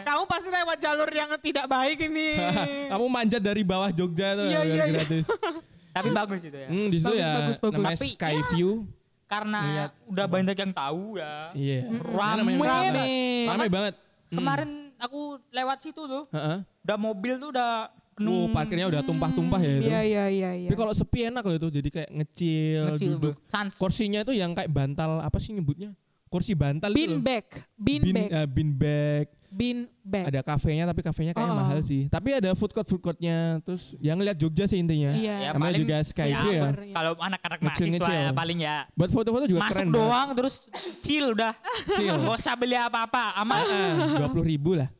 [0.00, 2.38] kamu pasti lewat jalur yang tidak baik ini.
[2.94, 5.02] Kamu manjat dari bawah Jogja tuh Iya, iya, iya.
[5.02, 5.26] gratis.
[5.94, 6.68] Tapi bagus itu ya.
[6.70, 7.74] Hmm, di situ Bagus, ya bagus, bagus.
[7.74, 8.70] namanya Tapi Sky ya, View.
[9.26, 9.90] Karena Ngeliat.
[10.06, 11.32] udah banyak yang tahu ya.
[11.54, 11.78] Iya.
[11.90, 12.38] Rame.
[12.38, 13.08] Namanya Rame.
[13.50, 13.94] Rame banget.
[14.30, 14.36] Hmm.
[14.38, 16.58] Kemarin aku lewat situ tuh, Heeh.
[16.62, 18.46] udah mobil tuh udah penuh.
[18.46, 19.86] Wow, parkirnya udah tumpah-tumpah ya itu.
[19.86, 20.68] Iya iya iya iya.
[20.70, 23.34] Tapi kalau sepi enak loh itu, jadi kayak ngecil, Kecil, duduk.
[23.50, 23.74] Sans.
[23.74, 25.98] Kursinya itu yang kayak bantal apa sih nyebutnya?
[26.34, 27.46] Kursi bantal itu Bean bag,
[27.78, 29.26] bean Bean, bag, eh, bean bag.
[29.48, 30.24] bean bag.
[30.26, 31.60] Ada kafenya tapi kafenya kayaknya Oh.
[31.62, 32.10] mahal sih.
[32.10, 33.62] Tapi ada food court food courtnya.
[33.62, 35.14] Terus yang ngeliat Jogja sih intinya.
[35.14, 35.34] Iya.
[35.40, 36.62] Ya, Namanya juga Sky ya, View ya.
[36.66, 36.74] bar.
[36.82, 40.66] Kalau anak-anak mahasiswa ya paling ya Buat foto-foto juga masuk keren doang terus
[40.98, 41.54] chill udah.
[41.94, 42.18] Chill.
[42.18, 43.38] Gak usah beli apa-apa.
[43.38, 43.62] Aman.
[44.18, 44.90] Dua puluh ribu lah.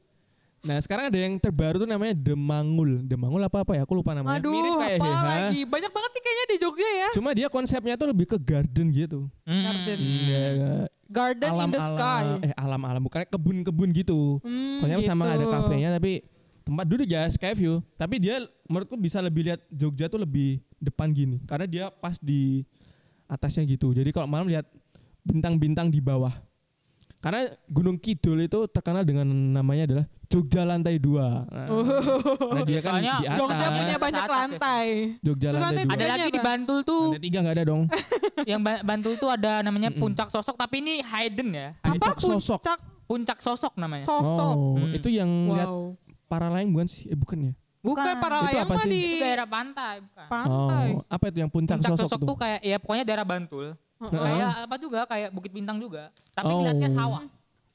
[0.64, 3.02] Nah sekarang ada yang terbaru tuh namanya Demangul.
[3.02, 3.82] Demangul apa apa ya?
[3.82, 4.38] Aku lupa namanya.
[4.38, 5.28] Aduh, Mirip kayak apa Heha.
[5.50, 5.60] lagi?
[5.66, 7.08] Banyak banget sih kayaknya di Jogja ya.
[7.10, 9.26] Cuma dia konsepnya tuh lebih ke garden gitu.
[9.44, 9.98] Garden.
[9.98, 10.24] Hmm.
[10.24, 10.40] Ya,
[11.14, 12.42] Garden in the sky.
[12.42, 14.42] Eh alam-alam bukan kebun-kebun gitu.
[14.42, 15.34] Hmm, Konsepnya sama gitu.
[15.38, 16.26] ada kafenya tapi
[16.66, 17.78] tempat duduk ya sky view.
[17.94, 21.38] Tapi dia menurutku bisa lebih lihat Jogja tuh lebih depan gini.
[21.46, 22.66] Karena dia pas di
[23.30, 23.94] atasnya gitu.
[23.94, 24.66] Jadi kalau malam lihat
[25.22, 26.34] bintang-bintang di bawah.
[27.22, 31.46] Karena Gunung Kidul itu terkenal dengan namanya adalah Jogja lantai dua.
[31.46, 33.38] Nah, karena dia kan Soalnya di atas.
[33.38, 34.34] Jogja punya banyak Atas ya.
[34.36, 34.86] lantai.
[35.20, 35.94] Jogja Terus lantai lantai dua.
[35.94, 36.40] Ada lagi di?
[36.40, 37.82] Bantul tuh, Lantai tiga nggak ada dong.
[38.50, 40.02] yang Ba- Bantul tuh ada namanya Mm-mm.
[40.02, 41.68] puncak sosok, tapi ini hidden ya.
[41.78, 42.58] Apa Puncak sosok.
[42.58, 44.02] puncak Puncak sosok namanya.
[44.02, 44.56] sosok?
[44.56, 44.90] Oh, Hmm.
[44.92, 45.94] itu yang lihat Wow.
[46.26, 47.06] para lain bukan sih?
[47.06, 47.52] Eh bukan ya?
[47.78, 48.14] Bukan Bukan.
[48.18, 48.90] para Itu layang apa mah sih?
[48.90, 50.26] di Itu daerah pantai, bukan.
[50.26, 50.86] pantai.
[50.90, 52.26] Oh, apa itu yang puncak, Puncak sosok, sosok, tuh?
[52.26, 53.66] tuh kayak ya pokoknya daerah Bantul.
[54.00, 54.18] Heeh.
[54.18, 56.10] Kayak apa juga kayak Bukit Bintang juga.
[56.32, 56.58] Tapi Oh.
[56.58, 57.22] ngeliatnya sawah.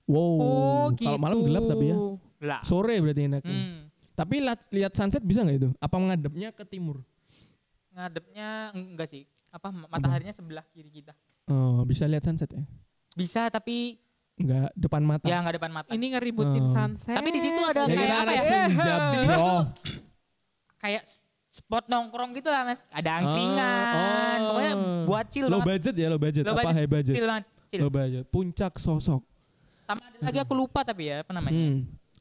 [0.04, 0.34] Wow.
[0.36, 1.06] Oh, gitu.
[1.06, 1.98] Kalau malam gelap tapi ya.
[2.40, 2.62] Lah.
[2.62, 3.52] Sore berarti enaknya.
[3.54, 3.80] Hmm.
[4.14, 5.70] Tapi lihat lihat sunset bisa nggak itu?
[5.76, 7.04] Apa menghadapnya ke timur?
[7.90, 9.24] Ngadepnya enggak sih.
[9.50, 11.12] Apa mataharinya sebelah kiri kita.
[11.46, 12.64] Oh, bisa lihat sunset ya?
[13.12, 13.98] Bisa tapi
[14.36, 15.26] Enggak depan mata.
[15.26, 15.90] ya nggak depan mata.
[15.90, 16.72] Ini ngeributin Oh.
[16.72, 17.12] sunset.
[17.12, 18.42] Tapi di situ ada Ya, kayak apa ya?
[18.42, 18.94] senja,
[19.28, 19.52] bro.
[20.78, 21.04] Kayak
[21.50, 22.80] spot nongkrong gitu lah mas.
[22.90, 23.90] Ada angkringan.
[24.40, 24.46] Oh.
[24.48, 24.74] Pokoknya
[25.04, 25.68] buat chill Low banget.
[25.70, 26.44] budget ya, low budget.
[26.44, 27.14] Low apa budget, high budget?
[27.14, 27.46] Chill banget.
[27.68, 27.82] Chill.
[27.82, 28.24] Low budget.
[28.30, 29.22] Puncak sosok.
[29.84, 31.58] Sama ada lagi aku lupa tapi ya apa namanya.
[31.58, 31.78] Hmm.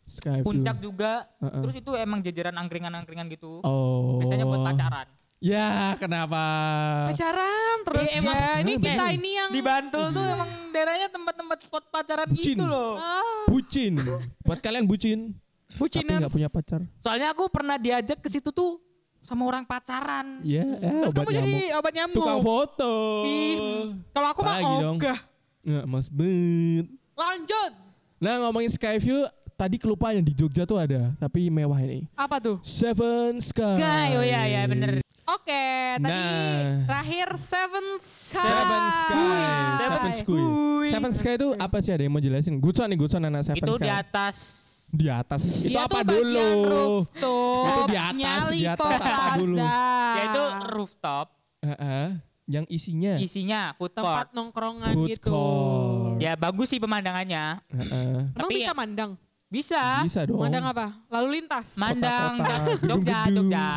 [0.09, 0.47] Sky view.
[0.47, 1.13] Puncak juga.
[1.39, 1.63] Heeh.
[1.63, 3.61] Terus itu emang jajaran angkringan-angkringan gitu.
[3.61, 4.19] Oh.
[4.19, 5.07] Biasanya buat pacaran.
[5.39, 6.43] Ya, kenapa?
[7.07, 8.51] pacaran terus Iya, emang ya.
[8.59, 9.15] Ini kita bener.
[9.15, 12.59] ini yang Di Bantul tuh emang daerahnya tempat-tempat spot pacaran Bucin.
[12.59, 12.99] gitu loh.
[12.99, 13.95] Ah, Bucin.
[14.43, 15.39] Buat kalian bucin.
[15.69, 16.21] Tapi buciners.
[16.25, 16.81] nggak punya pacar.
[16.99, 18.83] Soalnya aku pernah diajak ke situ tuh
[19.21, 20.41] sama orang pacaran.
[20.43, 21.79] Ya, eh, Terus obat kamu jadi nyamuk.
[21.79, 22.17] obat nyamuk.
[22.17, 22.93] Tukang foto.
[23.23, 23.57] Ih,
[24.11, 24.57] Kalau aku mah
[24.91, 25.19] ogah.
[25.61, 26.87] Nggak, mas bet.
[27.13, 27.73] Lanjut.
[28.19, 29.23] Nah ngomongin Skyview,
[29.59, 32.07] tadi kelupaan yang di Jogja tuh ada, tapi mewah ini.
[32.15, 32.63] Apa tuh?
[32.63, 33.75] Seven Sky.
[33.75, 35.03] Sky, oh iya iya bener.
[35.29, 35.67] Oke,
[35.99, 36.87] tadi Nah.
[36.87, 38.39] terakhir Seven Sky.
[38.41, 39.19] Seven Sky.
[39.19, 40.41] Seven Seven Sky.
[40.89, 42.57] Seven Sky itu apa sih ada yang mau jelasin?
[42.57, 43.83] Gutson nih, Gutson anak Seven Itu Sky.
[43.83, 44.37] di atas
[44.89, 45.45] Di atas.
[45.45, 46.49] Itu Dia apa dulu?
[46.65, 47.61] rooftop.
[47.67, 49.37] Itu di atas, Nyali di atas apa Plaza.
[49.37, 49.57] dulu?
[50.17, 51.27] yaitu rooftop,
[51.61, 52.07] Heeh.
[52.49, 54.29] Yang isinya isinya food Tempat court.
[54.33, 55.29] nongkrongan food gitu.
[55.29, 56.17] court.
[56.17, 57.61] Ya bagus sih pemandangannya.
[57.69, 58.33] Heeh.
[58.33, 59.11] Emang Tapi bisa ya- mandang?
[59.49, 60.05] Bisa.
[60.05, 60.39] Bisa dong.
[60.39, 60.93] Mandang apa?
[61.09, 61.75] Lalu lintas.
[61.75, 63.21] Mandang Kota-kota, Jogja.
[63.33, 63.69] Jogja.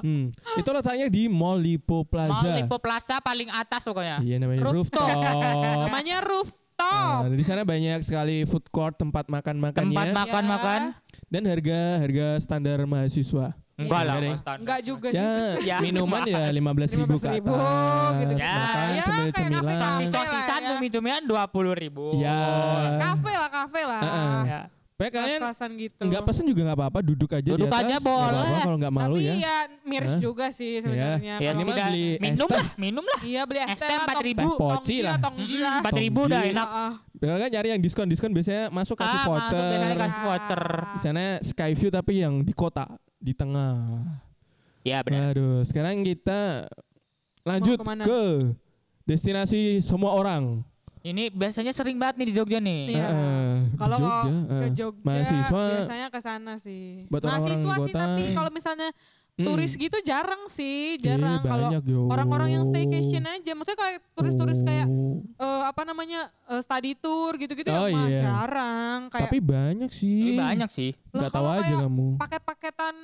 [0.00, 0.28] Hmm.
[0.54, 2.36] Itu letaknya di Mall Lipo Plaza.
[2.36, 4.20] Mall Lipo Plaza paling atas pokoknya.
[4.20, 5.08] Iya namanya Rooftop.
[5.08, 5.88] rooftop.
[5.88, 7.20] Namanya rooftop.
[7.24, 10.80] Nah, di sana banyak sekali food court tempat makan-makannya Tempat makan-makan.
[11.26, 13.56] dan harga harga standar mahasiswa.
[13.76, 14.16] Enggak lah,
[14.56, 15.16] Enggak juga sih.
[15.16, 15.76] Ya, Ya.
[15.80, 18.12] minuman ya 15 ribu ke 15.000 atas.
[18.14, 18.34] gitu.
[18.34, 18.52] Ya.
[18.52, 19.32] Makan Ya, cemil-cemilan.
[19.32, 20.00] kayak kafe-kafe.
[20.04, 20.70] Sisa-sisaan lah ya.
[20.76, 22.16] cumi-cumian dua puluh ribu.
[22.16, 22.40] Ya.
[22.98, 24.00] Kafe lah, kafe lah.
[24.00, 24.40] Heeh.
[24.46, 24.60] Ya.
[24.96, 25.40] Pokoknya kalian
[25.76, 26.00] gitu.
[26.02, 27.84] nggak pesen juga nggak apa-apa, duduk aja Duduk di atas.
[27.84, 28.32] aja boleh.
[28.32, 29.34] apa-apa kalau nggak malu Tapi ya.
[29.36, 30.22] ya miris Hah?
[30.24, 31.36] juga sih sebenarnya.
[31.36, 33.20] Ya, Minimal tidak beli minum lah, minum lah.
[33.20, 34.16] Iya beli es teh teh lah, 4.000.
[34.16, 35.16] tong- Teh poci tongji lah.
[35.20, 35.76] Tongji lah.
[35.78, 36.50] Empat ribu udah Tongji.
[36.50, 36.68] enak.
[36.72, 36.92] Heeh.
[37.16, 39.64] Biasanya kan nyari yang diskon-diskon biasanya masuk kasih Ah, masuk voucher.
[39.68, 40.62] biasanya kasih voucher.
[40.86, 42.84] Di sana Skyview tapi yang di kota,
[43.18, 43.76] di tengah.
[44.80, 45.20] Ya benar.
[45.30, 46.72] Waduh, sekarang kita
[47.42, 48.22] lanjut ke
[49.04, 50.64] destinasi semua orang.
[51.06, 52.82] Ini biasanya sering banget nih di Jogja nih.
[52.90, 53.06] Iya.
[53.06, 54.70] Heeh, di Kalau Jogja, ke heeh.
[54.72, 56.84] Jogja mahasiswa biasanya ke sana sih.
[57.06, 57.98] Buat Mahasiswa sih kota.
[58.00, 58.90] tapi kalau misalnya
[59.36, 59.44] Mm.
[59.44, 61.68] turis gitu jarang sih, Ih, jarang kalau
[62.08, 63.52] orang-orang yang staycation aja.
[63.52, 64.88] Maksudnya kayak turis-turis kayak
[65.36, 68.16] eh, apa namanya eh, study tour gitu-gitu Oh, ya mah iya.
[68.16, 69.00] jarang.
[69.12, 70.20] Kayak Tapi banyak sih.
[70.24, 70.90] Tapi banyak sih.
[71.12, 72.06] Nggak tahu aja kamu.
[72.16, 72.94] paket-paketan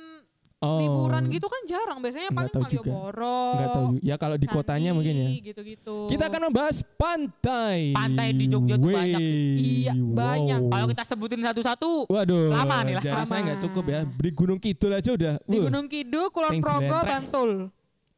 [0.63, 0.79] Oh.
[0.79, 1.99] liburan gitu kan jarang.
[1.99, 2.53] Biasanya Nggak paling.
[2.63, 3.41] Malioboro.
[3.53, 3.85] Nggak tahu.
[3.91, 3.99] juga.
[4.01, 5.27] Ya kalau di kotanya Candi, mungkin ya.
[5.43, 5.95] Gitu-gitu.
[6.07, 7.77] Kita akan membahas pantai.
[7.91, 9.21] Pantai di Jogja tuh banyak
[9.53, 10.59] Iya, banyak.
[10.65, 13.03] Kalau kita sebutin satu-satu, Waduh, Lama nih lah.
[13.03, 13.45] jari saya Lama.
[13.45, 13.99] nggak cukup ya.
[14.07, 15.33] Di Gunung Kidul aja udah.
[15.43, 15.63] di.
[15.67, 16.97] Gunung Kidul, Kulon Progo.
[17.03, 17.51] Bantul.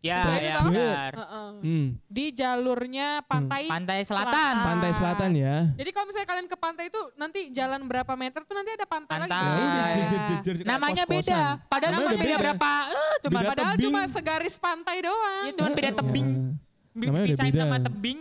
[0.05, 0.69] Ya ya tahu?
[0.69, 1.11] benar.
[1.15, 1.49] Heeh.
[1.59, 4.53] Hmm, Di jalurnya pantai Pantai Selatan.
[4.61, 5.55] pantai selatan ya.
[5.73, 9.17] Jadi kalau misalnya kalian ke pantai itu nanti jalan berapa meter tuh nanti ada pantai,
[9.17, 9.27] lagi.
[9.27, 9.49] Pantai.
[9.49, 11.19] Ya udah, Ah, jejer-jejer kayak Namanya kos-kosan.
[11.25, 11.41] beda.
[11.65, 12.37] Padahal Namanya cuma beda beda.
[12.39, 12.71] berapa?
[12.85, 13.83] Eh, cuma Beda padahal tebing.
[13.83, 15.43] Cuma segaris pantai doang.
[15.43, 15.97] ya cuma beda Heeh.
[15.97, 16.29] tebing.
[16.95, 17.61] Namanya udah Pisahin beda.
[17.61, 18.19] nama tebing,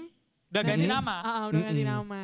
[0.48, 0.94] udah ganti Hmm.
[0.94, 1.14] nama.
[1.20, 2.20] Ah, udah ganti nama.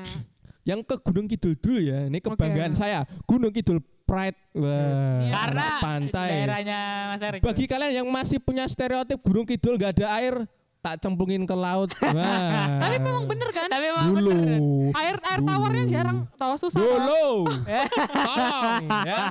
[0.60, 1.98] Yang ke Gunung Kidul dulu ya.
[2.06, 2.78] Ini kebanggaan Oke.
[2.78, 3.00] saya.
[3.24, 3.78] Gunung Kidul
[4.10, 4.38] Pride.
[4.52, 5.32] Wah, Iya.
[5.32, 6.28] Karena pantai.
[6.34, 7.40] daerahnya Mas Erik.
[7.40, 10.34] Bagi kalian yang masih punya stereotip Gunung Kidul gak ada air,
[10.80, 11.94] tak cemplungin ke laut.
[12.16, 12.80] Wah.
[12.80, 13.68] Tapi memang bener kan?
[13.68, 14.30] Tapi memang dulu.
[14.32, 14.58] bener.
[14.92, 15.46] Air air Dulu.
[15.46, 16.80] tawarnya jarang, tahu susah.
[16.80, 17.26] Dulu.
[18.26, 19.30] Tolong ya.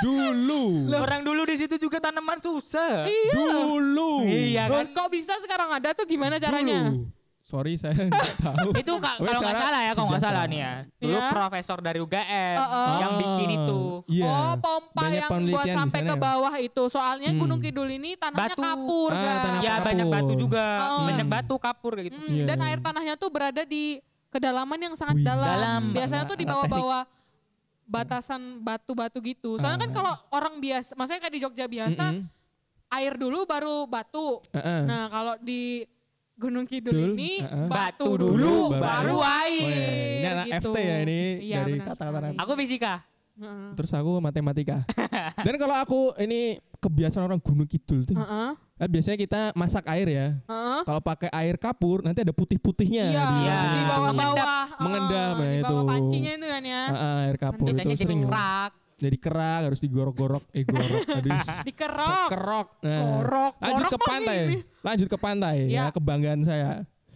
[0.00, 0.62] Dulu.
[0.90, 3.04] Orang dulu di situ juga tanaman susah.
[3.04, 3.32] Iya.
[3.34, 4.10] Dulu.
[4.24, 4.94] Iya Loh, kan?
[4.96, 6.90] kok bisa sekarang ada tuh gimana caranya?
[6.90, 7.17] Dulu.
[7.48, 8.68] Sorry saya nggak tahu.
[8.76, 10.72] Itu ka- kalau nggak salah ya, kalau nggak salah nih ya.
[10.94, 11.26] Dulu Iya.
[11.32, 12.92] profesor dari UGM Heeh.
[13.00, 13.80] yang bikin itu.
[14.06, 14.28] Iya.
[14.28, 16.20] Oh, pompa Banyak yang buat sampai ke ya.
[16.20, 16.82] bawah itu.
[16.86, 17.40] Soalnya Hmm.
[17.40, 18.60] Gunung Kidul ini tanahnya Batu.
[18.60, 19.40] kapur, Ah, guys.
[19.40, 19.86] tanah Ya kapur.
[19.88, 21.06] banyak batu juga, Oh.
[21.08, 22.18] banyak batu kapur kayak gitu.
[22.18, 22.66] Mm, Iya, dan iya.
[22.68, 23.84] air tanahnya tuh berada di
[24.28, 25.24] kedalaman yang sangat Wih.
[25.24, 25.48] dalam.
[25.48, 25.82] Dalam.
[25.90, 27.02] Biasanya tuh di bawah-bawah
[27.84, 29.56] batasan batu-batu gitu.
[29.56, 29.94] Soalnya kan Ah.
[29.94, 32.28] kalau orang biasa, maksudnya kayak di Jogja biasa, Mm-mm.
[32.90, 34.44] air dulu baru batu.
[34.50, 34.84] Heeh.
[34.84, 35.88] Nah kalau di
[36.38, 37.66] Gunung Kidul Dul, ini uh-uh.
[37.66, 39.58] batu, Batu dulu, dulu, baru, baru air.
[39.58, 39.90] Oh, iya.
[39.90, 40.70] Ini anak gitu.
[40.70, 42.30] FT ya ini Iya, dari sekali.
[42.38, 42.94] Aku fisika.
[43.38, 43.70] Heeh.
[43.74, 44.76] Terus aku matematika.
[45.46, 46.40] Dan kalau aku ini
[46.78, 48.14] kebiasaan orang Gunung Kidul tuh.
[48.14, 50.26] Heeh, Kan biasanya kita masak air ya.
[50.38, 50.80] heeh.
[50.86, 53.58] Kalau pakai air kapur nanti ada putih-putihnya Iya, di, Iya.
[53.58, 54.64] di bawah-bawah.
[54.78, 55.90] Mengendap, heeh, ya di bawah itu.
[55.90, 56.82] pancinya itu kan ya.
[56.86, 58.72] Ah, ah, air kapur Biasanya itu jadi sering kerak.
[58.98, 62.26] Jadi kerak harus digorok-gorok eh gorok aduh Dikerok.
[62.28, 63.52] kerok nah, Gorok.
[63.56, 64.56] lanjut Gorok ke pantai ini.
[64.80, 65.84] lanjut ke pantai ya Ya.
[65.88, 66.70] kebanggaan saya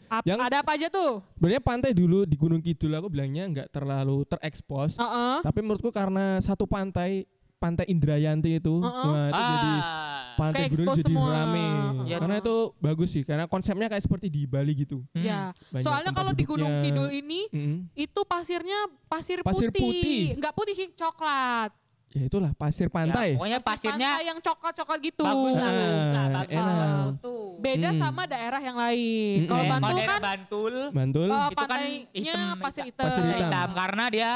[0.08, 1.24] Ap- Yang- Ada apa aja tuh?
[1.34, 5.40] sebenarnya pantai dulu di Gunung Kidul aku bilangnya nggak terlalu terekspos Heeh.
[5.40, 7.24] tapi menurutku karena satu pantai
[7.56, 9.06] pantai Indrayanti itu Uh-uh.
[9.08, 10.11] nah itu jadi Ah.
[10.42, 11.28] Pantai Gunung jadi semua.
[11.30, 11.66] rame
[12.02, 12.16] Iya.
[12.18, 15.22] karena itu bagus sih karena konsepnya kayak seperti di Bali gitu Hmm.
[15.22, 15.40] Ya.
[15.68, 16.72] Banyak Soalnya kalau di Gunung.
[16.80, 17.76] Kidul ini Mm.
[17.94, 19.82] itu pasirnya pasir, Pasir putih.
[19.82, 20.22] putih.
[20.34, 21.70] Enggak putih sih, coklat.
[22.10, 25.24] ya itulah pasir Ya, pantai pokoknya Pasir pasirnya pantai yang coklat-coklat gitu.
[25.24, 26.52] bagus lah, Ah, bagus lah, bagus.
[26.52, 27.06] enak.
[27.18, 27.44] Tuh.
[27.56, 27.96] Beda Hmm.
[27.96, 29.36] sama daerah yang lain.
[29.38, 29.48] Mm-mm.
[29.48, 33.04] Kalau Eh, Bantul kan Bantul Bantul eh, itu kan pantainya hitam, pasir hitam.
[33.06, 33.48] Pasir pasir hitam.
[33.48, 34.30] hitam karena dia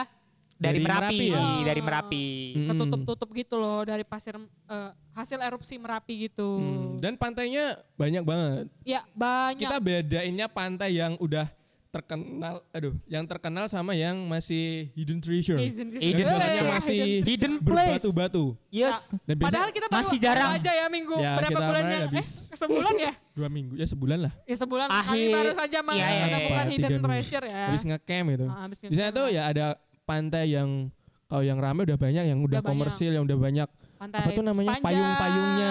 [0.57, 1.65] dari, Dari Merapi, Merapi ya?
[1.65, 2.27] dari Merapi.
[2.55, 2.69] Mm.
[2.69, 6.49] Ketutup-tutup gitu loh dari pasir eh, hasil erupsi Merapi gitu.
[6.57, 8.65] Hmm, Dan pantainya banyak banget.
[8.83, 9.61] Ya banyak.
[9.63, 11.49] Kita bedainnya pantai yang udah
[11.89, 15.57] terkenal, aduh, yang terkenal sama yang masih hidden treasure.
[15.57, 16.45] Hidden Hidden treasure.
[16.51, 17.89] Yang Eh, masih Hidden place.
[17.97, 18.45] berbatu-batu.
[18.69, 19.17] Yes.
[19.19, 20.51] Dan biasanya Padahal kita baru masih jarang.
[20.53, 23.13] aja ya minggu Ya, berapa bulan yang eh sebulan ya?
[23.37, 24.33] dua minggu, ya sebulan lah.
[24.45, 26.61] Ya sebulan kami Akhir- baru saja iya, iya, menemukan iya.
[26.67, 27.07] hidden Tiga minggu.
[27.09, 27.65] treasure ya.
[27.65, 28.45] Habis ngecamp gitu.
[28.47, 29.33] Ah, habis Di sana ngecamp tuh lah.
[29.33, 29.65] ya ada
[30.07, 30.89] pantai yang
[31.27, 32.71] kalau yang rame udah banyak, yang udah, Udah banyak.
[32.71, 35.71] komersil, yang udah banyak Pantai apa tuh namanya payung-payungnya,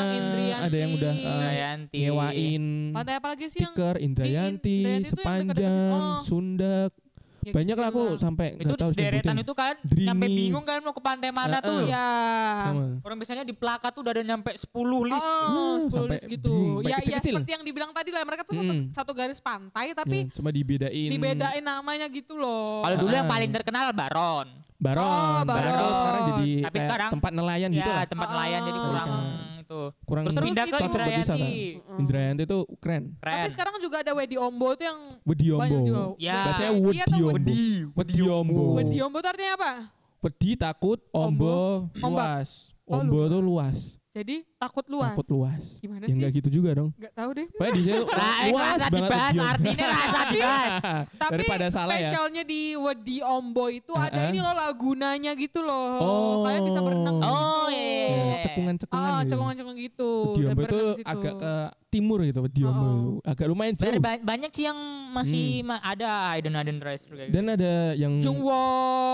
[0.66, 1.98] ada yang udah uh, Indrayanti.
[2.02, 5.94] nyewain Pantai apa lagi sih yang stiker Indrayanti, Indrayanti Sepanjang.
[5.94, 6.20] Oh.
[6.26, 6.92] Sundak.
[7.46, 9.38] Ya Banyak lah gitu aku sampai Itu nggak tahu deretan sebutin.
[9.40, 10.06] itu kan Drini.
[10.06, 11.64] nyampe bingung kan mau ke pantai mana Heeh.
[11.64, 11.80] tuh.
[11.86, 12.10] Ya.
[12.66, 12.86] Sama.
[13.00, 14.66] Orang biasanya di plakat tuh udah ada nyampe 10
[15.06, 15.22] list.
[15.22, 16.50] Oh, Hmm, 10 sampai list gitu.
[16.50, 17.34] bingung, Ya, sampai ya kecil-kecil.
[17.36, 18.84] seperti yang dibilang tadi lah, mereka tuh satu, Mm.
[18.90, 21.10] satu garis pantai tapi Ya, cuma dibedain.
[21.10, 22.82] dibedain namanya gitu loh.
[22.82, 23.32] Kalau dulu yang Ah.
[23.32, 24.48] paling terkenal Baron.
[24.76, 25.72] Baron, Oh, Baron.
[25.72, 25.94] Baron.
[25.96, 28.06] sekarang jadi Tapi kayak sekarang- tempat nelayan gitu ya, lah.
[28.06, 28.34] tempat Ah.
[28.34, 29.10] nelayan jadi kurang
[29.66, 29.82] Itu.
[30.06, 30.78] Kurang Terus pindah ke.
[30.78, 31.54] Indrayanti.
[31.98, 33.04] Indrayanti itu keren.
[33.18, 33.34] Keren.
[33.42, 35.62] Tapi sekarang juga ada Wedi Ombo itu yang Wediombo.
[35.66, 36.04] banyak juga.
[36.22, 36.38] Ya.
[36.46, 37.34] Bacanya Wedi atau Wediombo.
[37.34, 37.64] Wedi?
[37.98, 38.64] Wediombo.
[38.78, 39.72] Wedi Ombo itu artinya apa?
[40.22, 42.10] Wedi takut, ombo, Ombak.
[42.42, 42.50] luas.
[42.86, 43.30] Oh, Ombo luas.
[43.30, 43.78] tuh luas.
[44.16, 45.12] Jadi takut luas.
[45.12, 45.64] Takut luas.
[45.78, 46.16] Gimana Ya sih?
[46.16, 46.90] enggak gitu juga dong.
[46.96, 47.48] Gak tahu deh.
[47.52, 48.00] Pokoknya di eh,
[48.48, 50.74] luas rasa banget dibahas, artinya rasa dibahas.
[51.22, 52.00] Tapi Daripada salah ya.
[52.00, 54.32] spesialnya di Wedi Ombo itu ada Uh-uh.
[54.32, 55.90] ini loh lagunanya gitu loh.
[56.00, 56.36] Oh.
[56.44, 57.16] Kalian bisa berenang.
[57.20, 58.08] Oh, iya.
[58.08, 59.30] Ya, cekungan-cekungan Ah, gitu.
[59.30, 60.12] cekungan-cekungan gitu.
[60.38, 61.54] Dan itu agak ke
[61.90, 62.88] timur gitu Wediombo Oh.
[62.88, 63.12] itu.
[63.26, 64.00] Agak lumayan Bener, jauh.
[64.02, 64.80] ba- banyak sih yang
[65.12, 67.36] masih ma- ada hidden treasure kayak gitu.
[67.36, 68.64] Dan ada yang Jungwo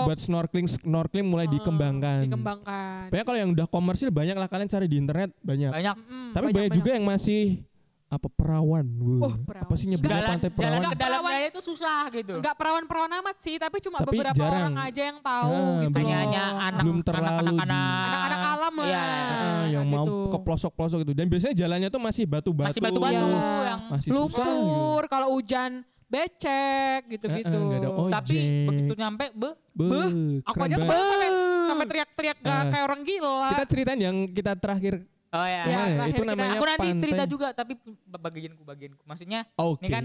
[0.04, 2.26] buat snorkeling snorkeling mulai Oh, dikembangkan.
[2.26, 3.10] dikembangkan.
[3.10, 5.70] Banyak kalau yang udah komersil banyak lah kalian cari di internet banyak.
[5.70, 5.94] banyak.
[5.96, 7.64] Mm-mm, Tapi banyak, juga yang masih
[8.06, 8.84] apa perawan.
[9.18, 9.64] Oh, perawan.
[9.64, 10.68] Apa sih nyebutnya Jalan, pantai perawan?
[10.74, 11.32] ke Enggak, perawan.
[11.48, 12.34] itu susah gitu.
[12.36, 14.60] Enggak perawan-perawan amat sih, tapi cuma Tapi beberapa jarang.
[14.68, 16.20] orang aja yang tahu Ah, gitu belum- loh.
[16.20, 18.84] Hanya anak Belum terlalu anak-anak alam lah.
[18.84, 19.00] Iya.
[19.00, 20.16] Ah, yang kayak mau gitu.
[20.28, 21.12] ke pelosok-pelosok gitu.
[21.14, 22.68] Dan biasanya jalannya tuh masih batu-batu.
[22.68, 23.64] masih batu-batu Iya.
[23.64, 24.60] yang Masih susah gitu.
[24.60, 25.70] lumpur, kalau hujan
[26.12, 27.48] becek gitu-gitu.
[27.56, 28.12] Nggak ada ojek.
[28.12, 31.28] tapi begitu nyampe be Beuh, Aku keren aja kemarin sampai,
[31.64, 32.68] sampai teriak-teriak Ah.
[32.68, 33.48] kayak orang gila.
[33.50, 34.94] Kita ceritain yang kita terakhir
[35.32, 35.62] oh ya.
[35.62, 35.80] Ya, ya?
[35.96, 37.00] terakhir Itu kita- namanya aku nanti pantai.
[37.00, 37.72] cerita juga tapi
[38.06, 39.80] bagianku bagianku maksudnya Oke.
[39.80, 40.04] ini kan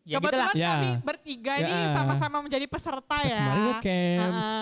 [0.00, 0.70] ya gitu lah Kebetulan Ya.
[0.72, 1.90] kami bertiga ini Ya.
[1.92, 3.42] sama-sama menjadi peserta ya.
[3.42, 3.82] Kemarin ngecamp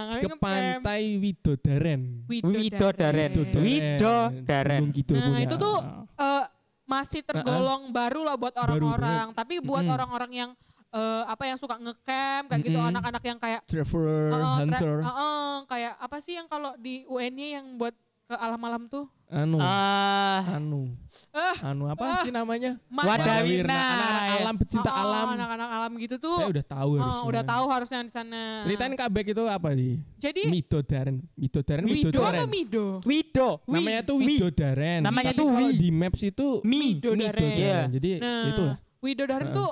[0.09, 2.01] kami ke pantai Widodaren.
[2.24, 3.31] Widodaren.
[3.31, 3.31] Widodaren.
[3.61, 4.83] Widodaren.
[4.90, 5.77] Kidul Nah itu tuh
[6.16, 6.44] eh,
[6.85, 9.37] masih tergolong baru lah buat orang-orang.
[9.37, 10.51] Tapi buat orang-orang yang
[10.90, 12.90] eh, apa yang suka ngecamp kayak gitu, Mm-mm.
[12.90, 17.05] anak-anak yang kayak Traveler, eh, tra- Hunter, eh, eh, kayak apa sih yang kalau di
[17.05, 17.92] UN-nya yang buat
[18.24, 19.09] ke alam-alam tuh?
[19.29, 20.88] anu, Ah, anu,
[21.31, 22.20] Eh, anu apa ah.
[22.20, 22.81] sih namanya?
[22.88, 23.68] Wadawirna.
[23.68, 25.27] anak-anak alam, pecinta Oh, oh, alam.
[25.37, 26.37] Anak-anak alam gitu tuh.
[26.38, 27.24] Saya udah tahu oh, harusnya.
[27.29, 28.42] udah tahu harusnya di sana.
[28.61, 30.01] Ceritain kabek itu apa di?
[30.16, 32.87] Jadi Midodaren, Midodaren, apa Mido?
[33.05, 33.61] Wido.
[33.64, 34.40] Namanya tuh Wi.
[34.40, 35.01] Widodaren.
[35.05, 37.53] Namanya tuh di maps itu Midodaren.
[37.53, 37.81] Iya.
[37.90, 38.77] Jadi Nah, itulah.
[38.98, 39.70] Widodaren tuh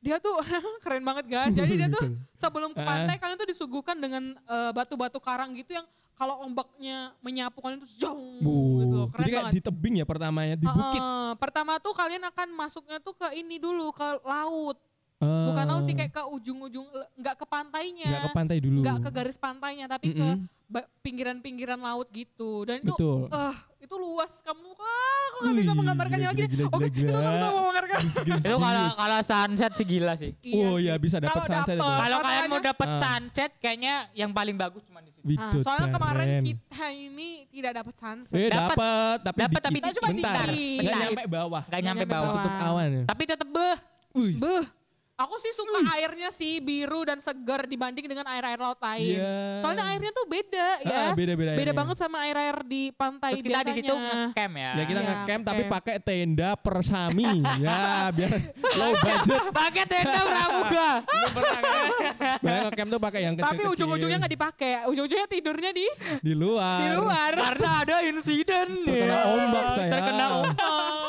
[0.00, 0.34] dia tuh
[0.84, 1.52] keren banget guys.
[1.52, 2.04] Jadi dia tuh
[2.42, 5.84] sebelum ke pantai kalian tuh disuguhkan dengan eh, batu-batu karang gitu yang
[6.16, 8.20] kalau ombaknya menyapu kalian tuh jong
[8.84, 9.08] gitu loh.
[9.08, 9.56] Keren Jadi kayak banget.
[9.56, 11.00] di tebing ya pertamanya, di bukit.
[11.00, 11.32] Heeh.
[11.40, 14.76] pertama tuh kalian akan masuknya tuh ke ini dulu ke laut.
[15.20, 18.08] Bukan laut sih Eh, kayak ke ujung-ujung nggak ke pantainya.
[18.08, 18.80] nggak ke pantai dulu.
[18.80, 20.48] nggak ke garis pantainya tapi ke Mm-mm.
[20.64, 22.64] ba- pinggiran-pinggiran laut gitu.
[22.64, 23.28] Dan itu Betul.
[23.28, 24.72] eh itu luas kamu.
[24.72, 24.88] Ah,
[25.28, 26.44] aku nggak bisa menggambarkannya lagi.
[26.46, 27.98] gila, Oke, gila, itu nggak bisa menggambarkan.
[28.32, 30.30] Itu kalau kalau sunset sih gila sih.
[30.56, 30.88] Oh sih.
[30.88, 31.84] iya bisa dapat Kalau sunset itu.
[31.84, 32.00] dapet.
[32.00, 32.98] Kalau kalian mau dapat Ah.
[32.98, 35.36] sunset kayaknya yang paling bagus cuma di sini.
[35.36, 36.42] Ah, soalnya kemarin keren.
[36.48, 38.34] kita ini tidak dapat sunset.
[38.34, 39.16] Eh Dapat.
[39.22, 39.94] tapi Dapat, tapi dikit.
[39.94, 40.46] cuma bentar.
[40.80, 41.62] nyampe bawah.
[41.66, 42.32] Gak nyampe bawah.
[42.34, 43.02] Tutup awan ya.
[43.04, 43.76] Tapi tetep beh.
[44.10, 44.34] Wih.
[45.20, 49.14] Aku sih suka airnya sih biru dan segar dibanding dengan air-air laut lain.
[49.14, 49.60] Iya.
[49.60, 50.96] Soalnya airnya tuh beda ya.
[50.98, 51.74] Ah, beda-beda Beda airnya.
[51.76, 54.16] banget sama air-air di pantai Terus kita di situ biasanya.
[54.26, 54.70] ngecamp ya.
[54.72, 57.30] Ya kita Iya, ngecamp tapi pakai tenda persami.
[57.60, 57.80] ya
[58.10, 58.30] biar
[58.72, 59.40] low budget.
[59.52, 60.88] Pakai tenda pramuka.
[62.40, 64.70] Banyak ngecamp tuh pakai yang kecil Tapi ujung-ujungnya nggak dipakai.
[64.88, 65.86] Ujung-ujungnya tidurnya di
[66.18, 66.80] di luar.
[66.80, 67.32] di luar.
[67.36, 69.20] Karena ada insiden Terkena ya.
[69.28, 69.90] ombak saya.
[69.90, 70.56] Terkena ombak.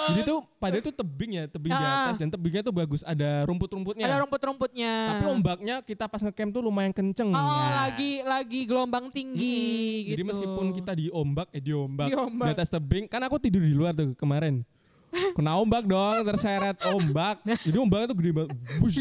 [0.03, 2.09] Jadi tuh pada itu tebing ya, tebing di Ah.
[2.09, 4.03] atas dan tebingnya tuh bagus, ada rumput-rumputnya.
[4.03, 4.93] Ada rumput-rumputnya.
[5.11, 7.29] Tapi ombaknya kita pas ngecamp tuh lumayan kenceng.
[7.29, 7.85] Oh, Ya.
[7.85, 10.11] lagi lagi gelombang tinggi Hmm, gitu.
[10.11, 12.45] Jadi meskipun kita di ombak, eh di ombak, Di ombak.
[12.45, 14.65] di atas tebing, kan aku tidur di luar tuh kemarin.
[15.35, 17.43] Kena ombak dong, terseret ombak.
[17.43, 18.55] Jadi ombaknya tuh gede banget.
[18.79, 18.95] Bush.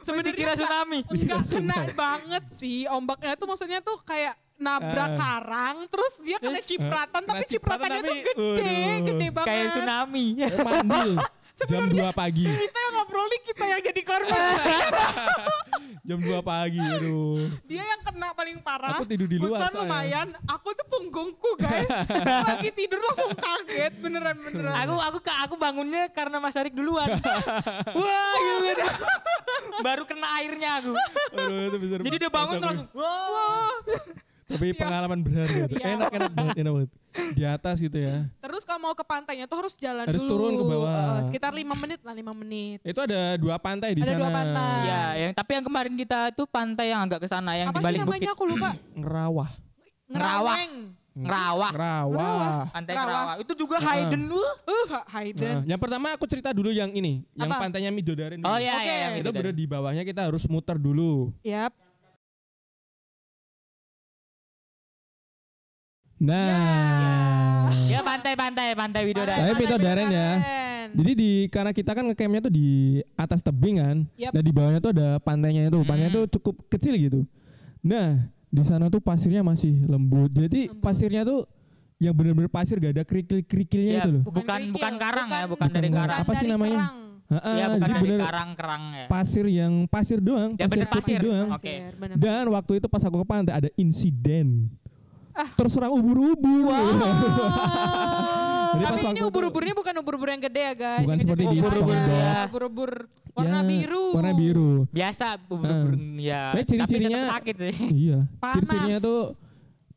[0.00, 1.00] sebenarnya Dikira tsunami.
[1.08, 5.16] enggak kena banget sih ombaknya tuh maksudnya tuh kayak nabrak Ah.
[5.16, 8.98] karang terus dia kena cipratan kena tapi cipratan cipratannya tuh tapi- gede waduh.
[9.04, 10.26] gede banget Kayak tsunami.
[10.66, 11.12] Mandul.
[11.54, 12.42] Jam 2 pagi.
[12.42, 14.34] kita yang ngobrol nih kita yang jadi korban
[16.04, 16.82] Jam 2 pagi.
[16.82, 17.46] Aduh.
[17.64, 19.78] dia yang kena paling parah Aku tidur di luar soalnya.
[19.80, 21.86] lumayan aku tuh punggungku guys
[22.44, 27.06] lagi tidur langsung kaget beneran beneran Aku aku aku bangunnya karena Mas Arik duluan.
[27.94, 28.84] Wah, gitu.
[29.80, 30.92] Baru kena airnya aku.
[31.32, 32.88] Aduh, itu bisa Jadi dia bangun terus langsung.
[32.92, 33.70] Wah.
[34.44, 35.64] Tapi pengalaman berharga.
[35.66, 35.76] tuh.
[35.80, 35.86] Iya.
[35.96, 36.90] Enak enak banget, enak banget.
[37.32, 38.26] Di atas gitu ya.
[38.42, 40.92] terus kalau mau ke pantainya tuh harus jalan Harus dulu turun ke bawah.
[40.92, 44.20] Eh, sekitar lima menit lah lima menit Itu ada dua pantai di Ada sana.
[44.20, 44.76] dua pantai.
[44.84, 47.80] Ya, yang tapi yang kemarin kita tuh pantai yang agak ke sana yang apa di
[47.80, 48.34] sih balik namanya bukit.
[48.36, 49.50] aku lupa Ngerawah.
[50.10, 50.56] Ngerawah.
[50.58, 50.74] Ngeraweng.
[51.14, 51.70] Ngerawah.
[51.70, 52.58] Ngerawah.
[52.74, 53.34] Pantai Ngerawah.
[53.38, 54.52] Itu juga hidden uh.
[54.66, 55.54] Uh, Hayden.
[55.62, 57.70] Nah, yang pertama aku cerita dulu yang ini, yang Apa?
[57.70, 58.50] pantainya Midodaren dulu.
[58.50, 58.84] Oh iya Oke.
[58.90, 59.30] iya itu itu.
[59.30, 61.30] bener di bawahnya kita harus muter dulu.
[61.46, 61.70] Yap.
[66.16, 69.34] Nah, Ya pantai-pantai pantai Widodaren.
[69.36, 70.30] Tapi Pantai Midodaren ya.
[70.94, 72.68] Jadi di karena kita kan ngecampnya tuh di
[73.14, 74.30] atas tebing kan, Yap.
[74.30, 76.18] nah di bawahnya tuh ada pantainya itu, pantainya Hmm.
[76.20, 77.20] tuh cukup kecil gitu.
[77.82, 80.78] Nah di sana tuh pasirnya masih lembut, jadi Lembut.
[80.80, 81.50] pasirnya tuh
[81.98, 84.22] yang bener-bener pasir gak ada kerikil-kerikilnya Ya, itu loh.
[84.24, 86.18] bukan kerikil, bukan karang ya, bukan Bukan dari karang.
[86.20, 86.78] Apa sih namanya?
[86.78, 86.96] kerang.
[87.24, 89.06] Ha-ha, Iya, bukan dari karang-kerang ya.
[89.08, 91.20] pasir yang pasir doang, Ya, bener putih pasir.
[91.20, 91.48] doang.
[91.50, 91.58] Oke.
[91.58, 92.14] Pasir, bener.
[92.16, 94.70] Dan waktu itu pas aku ke pantai ada insiden.
[95.34, 95.50] Ah.
[95.54, 96.70] Terserang ubur-ubur.
[98.74, 101.06] Jadi pas Tapi ini ubur-uburnya bukan ubur-ubur yang gede ya guys.
[101.06, 101.74] Bukan Yang seperti di dong.
[102.50, 102.90] Ubur-ubur
[103.34, 104.06] warna Ya, biru.
[104.14, 104.70] Warna biru.
[104.90, 106.50] Biasa ubur-ubur ya.
[106.50, 107.74] Tapi Tapi ciri-cirinya- tetap sakit sih.
[108.10, 108.18] iya.
[108.38, 108.54] Panas.
[108.58, 109.20] Ciri-cirinya tuh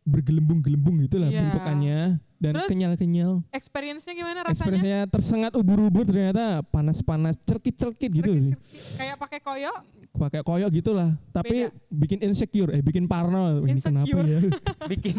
[0.08, 1.42] bergelembung-gelembung gitu lah Iya.
[1.44, 2.00] bentukannya
[2.38, 2.70] dan Terus?
[2.70, 3.32] kenyal-kenyal.
[3.50, 4.54] Experience-nya gimana rasanya?
[4.78, 8.54] Ekspresinya tersengat ubur-ubur ternyata panas-panas, cerkit-cerkit gitu sih.
[8.54, 8.98] Cerkit-cerkit.
[9.02, 9.74] Kayak pakai koyo.
[10.18, 11.78] Pakai koyok gitulah, tapi Beda.
[11.88, 13.62] bikin insecure, eh bikin parno.
[13.62, 14.26] Ini kenapa Insecure.
[14.28, 14.40] ya?
[14.92, 15.16] Bikin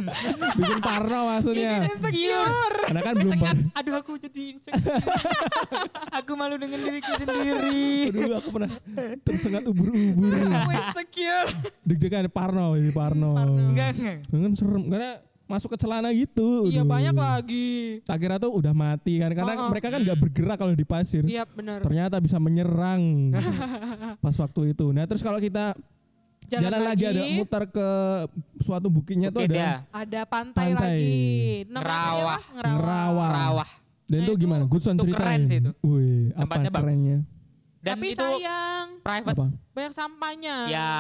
[0.59, 1.87] bikin parno maksudnya.
[1.87, 2.77] Insecure.
[2.91, 3.47] Karena kan belum sengat.
[3.55, 4.99] par- Aduh aku jadi insecure.
[6.19, 8.11] aku malu dengan diriku sendiri.
[8.11, 8.71] Aduh, aku pernah
[9.23, 10.35] tersengat ubur-ubur.
[10.35, 11.49] Aku insecure.
[11.87, 13.39] Deg-degan parno, ini parno.
[13.39, 13.55] Parno.
[13.71, 14.17] Enggak, enggak.
[14.27, 15.11] Kan serem karena
[15.49, 16.69] masuk ke celana gitu.
[16.69, 16.93] Iya Aduh.
[16.93, 17.69] banyak lagi.
[18.05, 19.71] Tak kira tuh udah mati kan karena Oh, oh.
[19.73, 21.25] mereka kan nggak bergerak kalau di pasir.
[21.25, 21.81] Iya benar.
[21.81, 23.33] Ternyata bisa menyerang
[24.23, 24.93] pas waktu itu.
[24.93, 25.73] Nah terus kalau kita
[26.47, 27.05] jalan, lagi.
[27.05, 27.89] ada muter ke
[28.61, 29.75] suatu bukitnya tuh ada ya.
[29.89, 30.85] ada pantai, Pantai.
[30.93, 31.17] lagi.
[31.65, 32.43] Namanya Ngerawah.
[32.47, 32.77] Ngerawah.
[32.77, 33.31] Ngerawah.
[33.33, 33.71] Rawah.
[34.05, 34.63] Dan Nah, itu itu- gimana?
[34.65, 35.21] Goodson itu ceritain.
[35.21, 35.71] keren sih itu.
[35.83, 37.21] Wih, apa bagus.
[37.79, 39.35] Dan Tapi itu sayang private.
[39.35, 39.47] Apa?
[39.71, 40.57] banyak sampahnya.
[40.67, 40.91] Ya,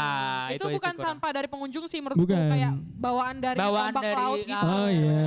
[0.48, 1.02] itu, itu bukan kurang.
[1.02, 2.46] sampah dari pengunjung sih menurutku Bukan.
[2.46, 4.66] kayak bawaan dari Bawaan ombak dari laut gitu.
[4.70, 5.26] Oh iya,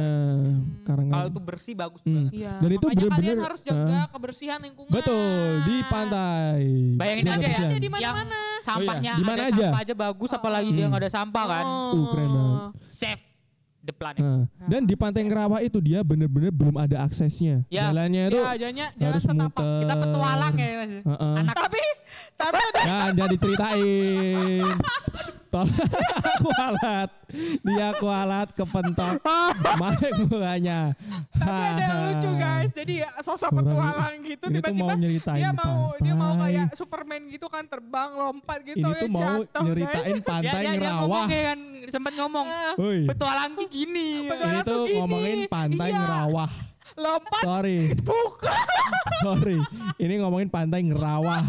[0.81, 2.15] karena Kalau itu bersih bagus Hmm.
[2.15, 2.31] banget.
[2.33, 2.53] Iya.
[2.55, 4.05] Dan itu makanya kalian bener-bener, harus jaga ah.
[4.07, 4.91] kebersihan lingkungan.
[4.93, 5.27] betul
[5.61, 6.61] di pantai.
[6.95, 7.59] Bayangin aja ya.
[7.67, 8.41] di Yang mana-mana.
[8.61, 9.65] sampahnya di mana ada aja?
[9.67, 10.89] sampah aja bagus apalagi dia Hmm.
[10.89, 11.65] nggak ada sampah kan.
[11.67, 12.61] Uh, keren banget.
[12.87, 13.23] Save
[13.81, 14.21] the planet.
[14.21, 17.65] Nah, dan di pantai Ngerawah itu dia bener-bener belum ada aksesnya.
[17.67, 17.89] Ya.
[17.89, 19.49] Jalannya itu Ya, jalannya jalan harus setapak.
[19.57, 19.81] muter.
[19.81, 20.91] Kita petualang ya Mas.
[21.01, 21.35] Heeh.
[21.41, 21.81] Anak Tapi
[22.37, 24.65] tapi ada Nah, jadi ceritain.
[25.51, 25.75] Tolong
[26.41, 27.09] kualat.
[27.61, 29.19] Dia kualat kepentok.
[29.81, 30.95] Marik mukanya.
[31.33, 32.71] tapi ada yang lucu guys.
[32.71, 36.43] Jadi ya, sosok petualang gitu tiba-tiba dia di mau dia mau pantai.
[36.47, 40.23] kayak Superman gitu kan terbang lompat gitu Ini ya tuh mau jatuh, nyeritain guys.
[40.31, 41.25] pantai dia, dia, dia Ngerawah.
[41.27, 44.09] ya kan sempat ngomong Eh, Woi, petualangnya gini.
[44.25, 44.97] Petualang ini tuh tuh gini.
[44.97, 45.99] ngomongin pantai Iya.
[45.99, 46.51] Ngerawah.
[46.93, 48.63] lompat Sorry, bukan
[49.21, 49.57] sorry.
[49.97, 51.43] Ini ngomongin pantai Ngerawah.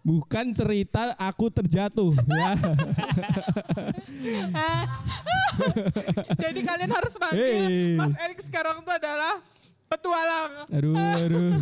[0.00, 2.52] Bukan cerita aku terjatuh ya.
[6.48, 7.96] Jadi kalian harus manggil Hey.
[7.96, 9.40] Mas Erik sekarang tuh adalah
[9.86, 10.50] petualang.
[10.72, 11.52] Aduh, aduh.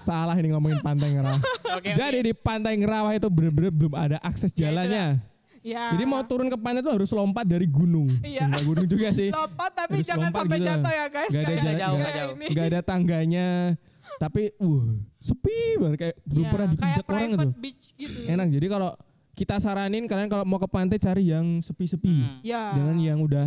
[0.00, 1.42] Salah ini ngomongin Pantai Ngerawah.
[1.76, 5.18] Oke, Jadi di Pantai Ngerawah itu bener-bener belum ada akses jalannya.
[5.66, 5.90] Ya.
[5.90, 8.06] Jadi mau turun ke pantai itu harus lompat dari gunung.
[8.22, 8.46] Iya.
[8.46, 9.34] Enggak gunung juga sih.
[9.34, 10.68] lompat tapi Harus jangan lompat sampai gitu.
[10.70, 11.32] jatuh ya guys.
[11.34, 12.34] Gak ada jalan, jauh, gak jauh.
[12.54, 13.48] Gak ada tangganya.
[14.16, 14.84] Tapi uh
[15.18, 17.48] sepi banget kayak belum Iya, pernah kayak dipijak orang gitu.
[17.58, 18.18] beach gitu.
[18.26, 18.48] Enak.
[18.50, 18.90] Jadi kalau
[19.32, 22.16] kita saranin kalian kalau mau ke pantai cari yang sepi-sepi.
[22.16, 22.40] Hmm.
[22.40, 22.72] Ya.
[22.72, 23.46] Jangan yang udah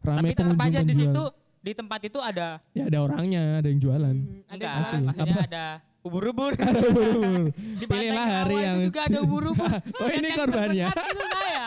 [0.00, 1.24] rame Tapi tetap aja di situ
[1.58, 4.16] di tempat itu ada Ya ada orangnya, ada yang jualan.
[4.16, 5.00] Hmm, ada jualan.
[5.04, 5.44] maksudnya Apa?
[5.44, 5.64] ada
[6.00, 6.52] ubur-ubur.
[6.56, 7.52] Ubur-ubur.
[7.80, 9.68] di Pantai Pilihlah hari yang juga ada ubur-ubur.
[10.00, 10.86] Oh ini korbannya.
[10.88, 11.57] itu saya.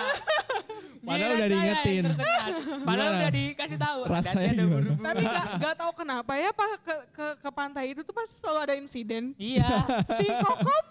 [1.11, 2.03] Padahal Giliran udah yang diingetin.
[2.81, 3.99] Padahal udah dikasih tahu.
[4.15, 4.63] Rasanya ada.
[5.01, 8.59] Tapi gak, gak tahu kenapa ya pak ke, ke, ke pantai itu tuh pasti selalu
[8.63, 9.23] ada insiden.
[9.35, 9.69] Iya.
[10.19, 10.85] Si Kokom,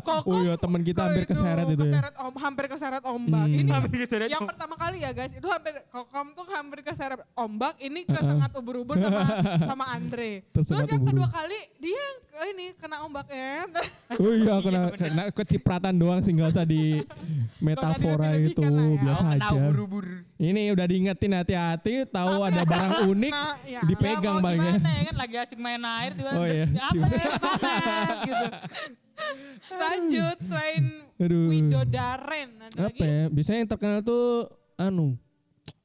[0.00, 1.90] Kokom Oh iya teman kita hampir ke keseret itu ya.
[1.90, 3.44] keseret om, hampir keseret ombak.
[3.44, 3.58] Hmm.
[3.58, 7.74] Ini Hampir keseret yang pertama kali ya guys, itu hampir Kokom tuh hampir keseret ombak.
[7.76, 9.22] Ini kesengat ubur-ubur sama
[9.68, 10.44] sama Andre.
[10.50, 11.12] Tersengat Terus yang ubur-ubur.
[11.16, 12.04] kedua kali dia
[12.46, 13.66] ini kena ombaknya.
[14.10, 17.04] Oh iya kena, kena kecipratan doang sih nggak usah di
[17.58, 18.96] metafora itu ya.
[18.96, 19.48] biasa Oh, aja.
[19.52, 20.06] ubur-ubur.
[20.34, 23.80] Ini udah diingetin hati-hati, tahu ada barang unik Nah, ya.
[23.84, 24.72] dipegang Ya, bangnya.
[24.72, 26.66] Gimana ya kan lagi asik main air tiba Oh, iya.
[26.80, 28.46] apa nih panas gitu.
[29.68, 30.84] Lanjut selain
[31.16, 31.50] Aduh.
[31.50, 33.00] Widodaren ada Apa lagi.
[33.02, 33.22] ya?
[33.28, 34.46] Biasanya yang terkenal tuh
[34.76, 35.18] anu.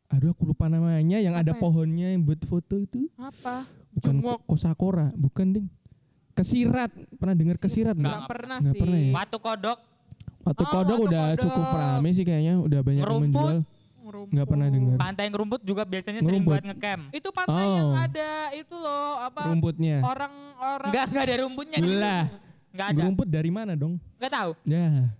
[0.07, 1.61] Aduh aku lupa namanya yang ada Apa ya?
[1.63, 3.09] pohonnya yang buat foto itu.
[3.15, 3.65] Apa?
[3.91, 4.39] Bukan Jungwok.
[4.39, 5.67] ko- kosakora, bukan ding.
[6.31, 6.89] Kesirat.
[7.13, 8.27] Pernah dengar kesirat Nggak enggak?
[8.27, 8.79] pernah Nggak sih.
[8.79, 9.11] pernah ya?
[9.15, 9.79] Watu kodok
[10.43, 11.43] Waktu Oh, kodok Watu udah Kodok.
[11.47, 13.31] cukup rame sih kayaknya, udah banyak yang Ngerumput.
[13.31, 13.57] menjual.
[14.03, 14.31] Ngerumput.
[14.35, 14.97] Nggak pernah dengar.
[14.99, 16.51] pantai ngerumput juga biasanya sering Ngerumput.
[16.51, 17.03] buat ngecamp.
[17.09, 17.95] Itu pantai yang Oh.
[17.97, 19.97] ada itu loh apa Rumputnya.
[20.03, 21.77] orang-orang Enggak enggak ada rumputnya.
[21.79, 21.91] di
[22.73, 23.01] Enggak ada.
[23.05, 24.01] rumput dari mana dong?
[24.17, 24.51] Enggak tahu.
[24.65, 25.13] Ya.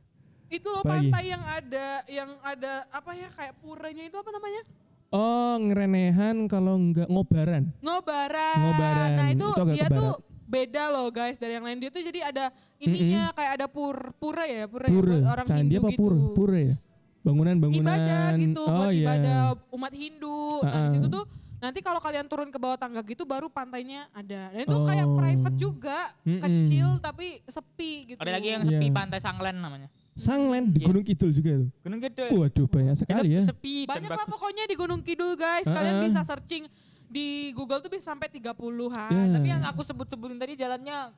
[0.49, 1.09] itu loh Apalagi?
[1.09, 4.61] pantai yang ada yang ada apa ya kayak puranya itu apa namanya?
[5.09, 7.73] Oh, ngerenehan kalau enggak ngobaran.
[7.81, 8.57] Ngobaran.
[8.59, 9.09] Ngobaran.
[9.13, 12.29] Nah itu, Itu dia ke tuh beda loh guys dari yang lain dia tuh jadi
[12.29, 12.45] ada
[12.77, 15.09] ininya kayak ada pur pura ya pura, ya, Pura.
[15.09, 15.97] buat orang Candi Hindu apa gitu.
[16.05, 16.17] pura?
[16.37, 16.75] Pura ya?
[17.23, 17.87] Bangunan-bangunan.
[17.89, 19.05] Ibadah gitu oh, buat iya.
[19.09, 19.39] ibadah
[19.73, 20.41] umat Hindu.
[20.61, 20.91] Nah di Ah-ah.
[20.93, 21.23] situ tuh
[21.63, 24.51] nanti kalau kalian turun ke bawah tangga gitu baru pantainya ada.
[24.51, 25.15] Dan itu kayak Oh.
[25.15, 26.41] private juga, Mm-mm.
[26.41, 28.19] kecil tapi sepi gitu.
[28.19, 28.93] Ada lagi yang sepi Iya.
[28.93, 29.87] pantai Sanglen namanya.
[30.13, 30.85] Sanglen di Iya.
[30.85, 31.69] Gunung Kidul juga tuh.
[31.81, 32.25] Gunung Gede.
[32.29, 33.41] Waduh banyak sekali Itu ya.
[33.47, 34.29] Sepi Banyak lah bagus.
[34.29, 35.65] pokoknya di Gunung Kidul guys.
[35.65, 36.05] Kalian Ah-ah.
[36.05, 36.67] bisa searching
[37.05, 39.09] di Google tuh bisa sampai 30-an.
[39.09, 39.23] Ya.
[39.31, 41.15] Tapi yang aku sebut-sebutin tadi jalannya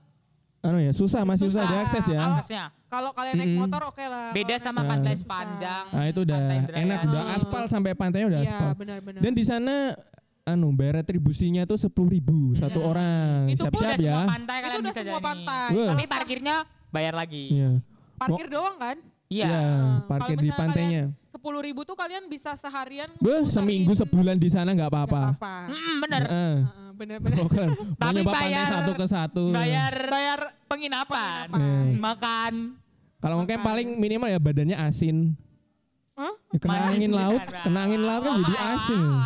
[0.61, 1.65] Anu ya, susah masih susah, Susah.
[1.69, 2.17] diakses ya.
[2.17, 3.61] Kalau- aksesnya Kalau kalian naik Mm-mm.
[3.61, 4.31] motor oke lah.
[4.31, 5.85] beda sama naik- pantai sepanjang.
[5.91, 6.37] Nah, itu udah
[6.73, 8.71] enak udah aspal sampai pantainya udah Iya aspal.
[8.73, 9.19] benar-benar.
[9.19, 9.93] Dan di sana
[10.45, 12.85] anu bayar retribusinya tuh sepuluh ribu satu Iya.
[12.85, 13.39] orang.
[13.49, 14.13] Itu pun Siap-siap udah ya.
[14.15, 15.67] semua pantai itu kalian udah bisa semua pantai.
[15.73, 15.89] Wah.
[15.89, 16.55] Tapi parkirnya
[16.87, 17.43] bayar lagi.
[17.51, 17.71] Iya.
[18.15, 18.97] parkir doang kan?
[19.27, 19.43] Iya.
[19.43, 21.03] Iya, Nah, parkir di pantainya.
[21.27, 23.09] Sepuluh ribu tuh kalian bisa seharian.
[23.17, 25.21] Beh, seminggu sebulan di sana nggak apa-apa.
[25.33, 25.55] apa-apa.
[25.67, 26.23] Mm, bener.
[26.95, 27.37] Bener-bener.
[27.37, 27.67] Oh, kan.
[27.67, 29.43] Mau Tapi bayar- satu ke satu.
[29.51, 31.85] Bayar Bayar penginapan, penginapan.
[31.97, 32.53] makan.
[33.17, 35.33] Kalau mungkin paling minimal ya badannya asin.
[36.15, 36.31] Hah?
[36.47, 39.01] Ya, kena angin laut, kena angin laut kan jadi asin.
[39.03, 39.19] Oh,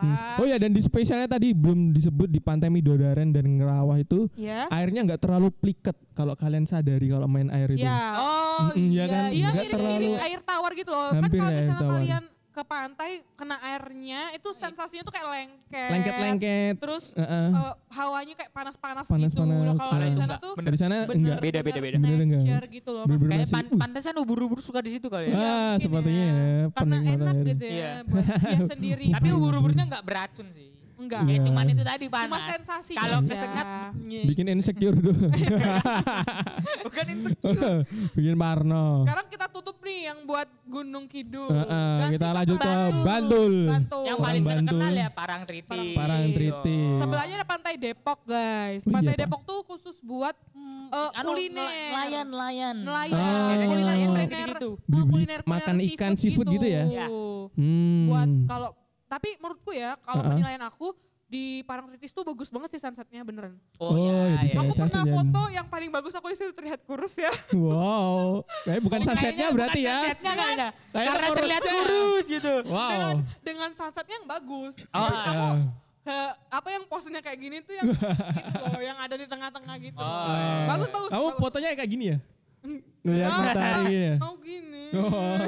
[0.00, 0.16] Hmm.
[0.36, 4.64] Oh ya dan di spesialnya tadi belum disebut di Pantai Midodaren dan Ngerawah itu Ya.
[4.68, 7.82] airnya nggak terlalu pliket kalau kalian sadari kalau main air itu.
[7.82, 8.16] Ya.
[8.16, 9.04] Oh Mm-mm, iya iya.
[9.06, 9.22] kan?
[9.26, 11.08] Nggak mirip-mirip terlalu- air tawar gitu loh.
[11.10, 11.94] Hampir kan kalau ya, misalnya tawar.
[11.94, 15.86] kalian ke pantai kena airnya itu sensasinya tuh kayak lengket.
[15.88, 16.74] Lengket-lengket.
[16.76, 17.48] Terus Heeh.
[17.48, 19.14] eh, hawanya kayak panas-panas gitu.
[19.14, 19.54] Panas-panas.
[19.62, 20.16] Nah, Kalau di Ah.
[20.16, 21.38] sana tuh Dari sana bener, enggak.
[21.40, 21.96] Beda, beda, beda.
[21.96, 22.42] Bener enggak?
[22.68, 23.04] gitu loh.
[23.06, 23.78] Bener-bener Kayak pan uh.
[23.78, 25.34] pantesan ubur-ubur suka di situ kali ya.
[25.34, 26.34] Ah, mungkin sepertinya ya,
[26.68, 27.46] Karena penikmat enak air.
[27.46, 27.72] gitu ya.
[27.72, 27.92] Iya.
[28.02, 29.06] Buat dia sendiri.
[29.10, 30.68] Tapi ubur-uburnya nggak beracun sih.
[31.00, 31.24] enggak.
[31.24, 32.44] Ya cuman itu tadi Cuma panas.
[32.52, 33.66] sensasi Kalau kesengat
[34.04, 35.16] Bikin insecure tuh.
[36.84, 37.88] bukan insecure.
[38.16, 39.04] Bikin parno.
[39.04, 41.50] Sekarang kita tutup nih yang buat Gunung Kidul.
[41.50, 43.02] Heeh, Ganti kita lanjut ke Bantul.
[43.02, 43.54] Bantul.
[43.66, 44.02] Bantul.
[44.06, 44.58] Yang paling Bantul.
[44.62, 45.96] terkenal ya Parangtritis.
[45.98, 46.94] Parangtritis.
[47.02, 48.82] Sebelahnya ada Pantai Depok guys.
[48.82, 49.14] Oh iya, Pantai.
[49.18, 50.36] Depok tuh khusus buat
[50.94, 51.66] eh, Anu, kuliner.
[51.66, 52.76] Nelayan, nelayan.
[52.86, 53.18] Nelayan.
[53.18, 53.26] Oh.
[53.26, 54.48] Kuliner, kuliner.
[54.62, 56.84] Oh, kuliner- kuliner makan ikan seafood gitu ya?
[56.86, 57.06] Iya.
[57.58, 58.06] Hmm.
[58.06, 58.70] Buat kalau
[59.10, 60.38] tapi menurutku ya kalau Uh-uh.
[60.38, 60.94] penilaian aku
[61.30, 63.54] di Parangtritis tuh bagus banget sih sunsetnya beneran.
[63.78, 64.58] Oh, Oh, iya, ya iya.
[64.58, 65.14] Aku sunset pernah ya.
[65.14, 67.30] foto yang paling bagus aku di situ terlihat kurus ya.
[67.56, 68.42] Wow.
[68.66, 69.96] Kayak bukan sunsetnya berarti bukan ya.
[69.96, 70.68] sunsetnya kayaknya.
[70.90, 71.38] Kayak Karena kurusnya.
[71.38, 72.52] terlihat kurus gitu.
[72.66, 73.38] dengan Wow.
[73.40, 74.74] dengan sunsetnya yang bagus.
[74.82, 75.46] Oh, Jadi aku
[76.00, 76.16] ke
[76.50, 80.00] apa yang posenya kayak gini tuh yang gitu loh, yang ada di tengah-tengah gitu.
[80.00, 80.66] Oh, iya.
[80.66, 81.10] Bagus bagus.
[81.10, 81.38] Kamu bagus.
[81.38, 82.18] fotonya kayak gini ya?
[83.00, 84.14] Ngeliat matahari gini ya.
[84.20, 84.84] Oh gini.
[84.90, 85.38] Oh.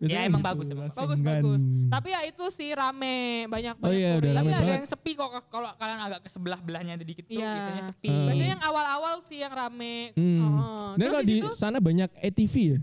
[0.00, 1.60] Ya, emang gitu, bagus, emang Bagus bagus.
[1.92, 4.30] Tapi ya itu sih rame banyak Oh banyak iya, udah.
[4.32, 4.76] Tapi rame ada banget.
[4.80, 7.52] yang sepi kok kalau kalian agak ke sebelah belahnya dikit tuh Iya.
[7.52, 8.08] biasanya sepi.
[8.08, 8.24] Hmm.
[8.26, 10.16] Biasanya yang awal-awal sih yang rame.
[10.16, 10.40] Hmm.
[10.40, 12.78] Oh, Dan terus kalau di di situ sana banyak ATV ya?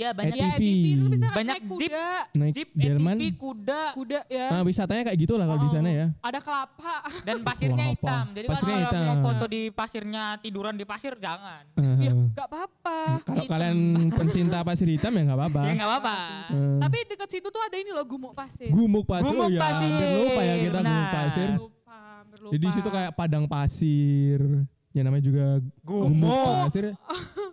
[0.00, 0.56] Iya banyak ya ATV.
[0.56, 1.90] ATV terus bisa Banyak naik jeep.
[1.92, 2.08] kuda.
[2.32, 3.14] Naik jeep, delman.
[3.14, 4.46] ATV, kuda Kuda ya.
[4.48, 5.74] Nah, wisatanya kayak gitu lah kalau di Oh.
[5.74, 6.06] sana ya.
[6.18, 6.96] Ada kelapa.
[7.20, 8.24] dan pasirnya hitam.
[8.32, 9.02] Jadi Pasirnya kalau hitam.
[9.04, 11.62] mau foto di pasirnya tiduran di pasir jangan.
[11.80, 12.98] Eh, ya gak apa-apa.
[13.20, 13.52] kalau hitam.
[13.52, 13.76] kalian
[14.10, 15.60] pencinta pasir hitam ya nggak apa-apa.
[15.62, 16.16] Ya nggak apa-apa.
[16.48, 18.70] Eh, Tapi dekat situ tuh ada ini loh gumuk pasir.
[18.70, 19.26] gumuk pasir.
[19.26, 21.48] Gumuk oh ya, pasir, hampir lupa ya kita gumuk pasir.
[21.52, 21.98] Lupa.
[22.48, 24.40] Jadi di situ kayak padang pasir.
[24.90, 25.44] Ya namanya juga
[25.80, 26.66] gumuk, Gumuk.
[26.66, 26.84] pasir.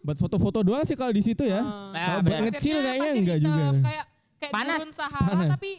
[0.01, 1.61] Buat foto-foto doang sih kalau di situ ya.
[1.61, 1.93] Ah.
[1.93, 2.39] Nah, Kalau benar.
[2.49, 3.65] ngecil kayaknya pasir enggak hitam, juga.
[3.79, 4.05] Kayak
[4.37, 4.77] kayak Panas.
[4.77, 5.49] gurun Sahara Panas.
[5.53, 5.69] tapi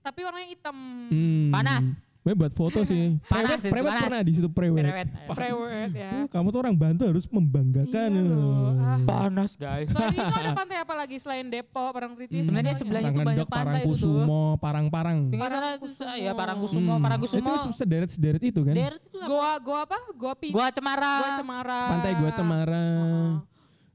[0.00, 0.76] tapi warnanya hitam.
[1.08, 1.50] Hmm.
[1.50, 1.84] Panas.
[2.22, 3.18] Sebenarnya buat foto sih.
[3.26, 4.02] Panas Prewed, itu, prewed panas.
[4.06, 4.78] pernah di situ prewed.
[4.78, 5.08] Cerewet.
[5.26, 6.10] Prewed ya.
[6.14, 8.08] Oh, kamu tuh orang Bantu harus membanggakan.
[8.08, 8.70] Iya loh.
[8.78, 8.98] Ah.
[9.02, 9.90] Panas guys.
[9.90, 12.46] Selain itu ada pantai apa lagi selain Depok, Parangtritis?
[12.46, 13.10] Sebenarnya semuanya?
[13.10, 14.22] sebelahnya itu banyak pantai itu tuh.
[14.22, 15.18] Parangkusumo, Parang-parang.
[15.28, 16.14] Tinggal sana itu Parangkusumo.
[16.16, 17.02] ya Parangkusumo, Hmm.
[17.02, 17.42] Parangkusumo.
[17.42, 18.70] Itu sederet-sederet itu kan.
[18.72, 19.26] Daerah itu apa?
[19.26, 19.98] Goa, goa apa?
[20.14, 20.48] Goa Pi.
[20.48, 21.14] Gua Cemara.
[21.18, 21.80] Goa Cemara.
[21.90, 22.86] Pantai Gua Cemara.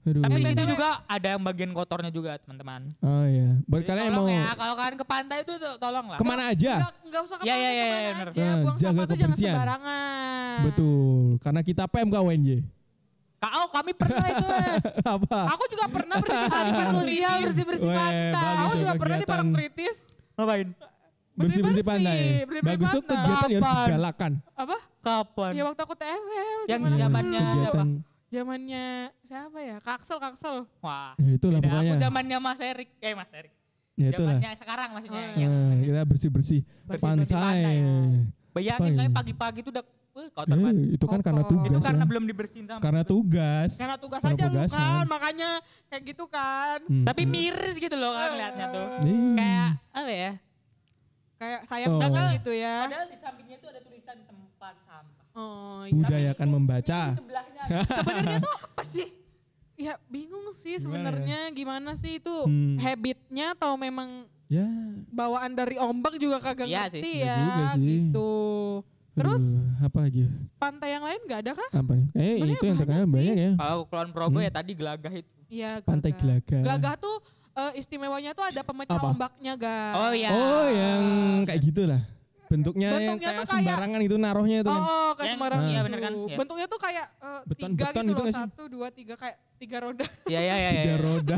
[0.08, 0.24] Aduh.
[0.24, 0.72] Tapi di situ BTW.
[0.72, 2.82] juga ada yang bagian kotornya juga teman-teman.
[3.00, 3.60] Oh iya.
[3.64, 6.18] Buat Jadi kalian yang mau ya, kalau kalian ke pantai itu tuh tolong lah.
[6.18, 6.72] ke mana aja?
[6.74, 8.28] Enggak, enggak usah ke mana, Ya, ya, ya, ke mana ya, bener.
[8.28, 8.40] aja.
[8.40, 10.58] Nah, Buang jaga sampah tuh jangan sembarangan.
[10.64, 11.26] Betul.
[11.38, 12.50] Karena kita PMK UNJ.
[13.38, 14.84] Kau kami pernah itu mas.
[15.20, 15.40] Apa?
[15.54, 17.44] Aku juga pernah bersih-bersih di Parangtritis.
[17.46, 18.32] bersih-bersih Weh, pantai.
[18.34, 19.30] bagus Aku juga pernah di kegiatan.
[19.30, 19.98] Parangtritis.
[20.34, 20.68] Ngapain?
[21.38, 22.18] Bersih-bersih Bersih-bersih, pantai.
[22.66, 23.14] Bagus tuh pantai.
[23.14, 24.32] kegiatan yang harus digalakan.
[24.56, 24.78] Apa?
[24.98, 25.52] Kapan?
[25.54, 26.60] Ya waktu aku TFL.
[26.66, 27.88] Yang zamannya kegiatan.
[28.28, 28.86] Zamannya
[29.22, 29.78] siapa ya?
[29.80, 30.56] Kaksel, Kaksel.
[30.80, 31.16] Wah.
[31.18, 31.92] Ya itulah Beda, pokoknya.
[31.92, 32.90] Aku zamannya Mas Erik.
[33.00, 33.54] Eh Mas Erik.
[33.96, 34.36] Ya itulah.
[34.36, 35.24] Zamannya sekarang maksudnya.
[35.26, 37.00] Oh, yang Nah, kita bersih-bersih pantai.
[37.26, 37.96] pantai, ya.
[38.52, 40.76] Bayangin kayak pagi-pagi itu udah uh, kotor Eh, banget.
[40.92, 41.70] itu kan karena tugas.
[41.70, 42.10] Itu karena ya.
[42.10, 42.82] belum dibersihin sama.
[42.82, 43.70] Karena tugas.
[43.74, 44.76] Karena tugas Karena aja lu tugasan.
[44.76, 45.50] kan, makanya
[45.88, 46.80] kayak gitu kan.
[46.84, 47.06] Hmm.
[47.06, 48.88] Tapi miris gitu loh kan liatnya tuh.
[49.04, 49.34] Ih.
[49.36, 50.32] Kayak apa ya?
[51.38, 52.02] Kayak sayang Oh.
[52.02, 52.78] banget gitu ya.
[52.84, 55.17] Padahal di sampingnya tuh ada tulisan tempat sampah.
[55.38, 55.94] Oh, iya.
[55.94, 57.02] budayakan membaca.
[57.98, 59.08] Sebenarnya tuh apa sih?
[59.78, 60.82] Ya bingung sih Gimana ya?
[60.82, 62.82] sebenarnya gimana sih itu Hmm.
[62.82, 64.66] habitnya atau memang Ya.
[65.08, 67.16] bawaan dari ombak juga kagak Iya ngerti sih.
[67.16, 67.82] ya Iya juga sih.
[67.86, 68.34] gitu.
[69.14, 70.22] Terus Aduh, apa lagi?
[70.58, 71.70] pantai yang lain nggak ada kah?
[71.72, 72.08] Apa nih?
[72.08, 73.52] Eh Sebenarnya itu yang terkenal banyak banyak ya.
[73.56, 75.32] Kalau Kulon Progo ya tadi gelagah itu.
[75.48, 75.72] Iya.
[75.82, 76.62] Pantai Gelagah.
[76.62, 77.16] Gelagah tuh
[77.54, 79.10] eh, istimewanya tuh ada pemecah Apa?
[79.10, 79.96] ombaknya guys.
[79.96, 80.30] Oh iya.
[80.30, 81.02] Oh, yang
[81.44, 82.02] kayak gitulah.
[82.48, 84.82] Bentuknya, yang Bentuknya kayak tuh kayak- sembarangan itu naruhnya itu Oh, kan.
[84.82, 86.14] oh, kayak Yang- sembarang iya bener kan?
[86.18, 86.36] Iya.
[86.36, 88.34] Bentuknya tuh kayak eh, Beton- tiga beton gitu gitu loh.
[88.34, 90.06] Satu, dua, tiga kayak tiga roda.
[90.26, 90.70] Iya iya iya.
[90.74, 90.96] Tiga iya.
[90.98, 91.38] roda.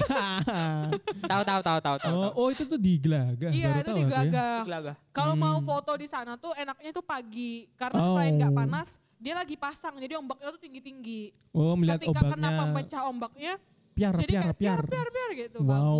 [1.31, 2.13] Tahu tahu tahu tahu tahu.
[2.15, 3.49] oh, oh, itu tuh di Gelagah.
[3.49, 4.93] iya, baru itu tahu di aku ya.
[5.09, 5.65] Kalau mau Hmm.
[5.65, 8.13] foto di sana tuh enaknya tuh pagi karena Oh.
[8.13, 11.21] selain nggak panas, dia lagi pasang jadi ombaknya tuh tinggi-tinggi.
[11.51, 12.59] Oh, melihat Ketika kena ombaknya.
[12.63, 13.53] pemecah ombaknya,
[13.91, 14.79] Piar, jadi piar, kayak piar.
[14.79, 15.57] piar piar piar gitu.
[15.59, 15.99] Wow,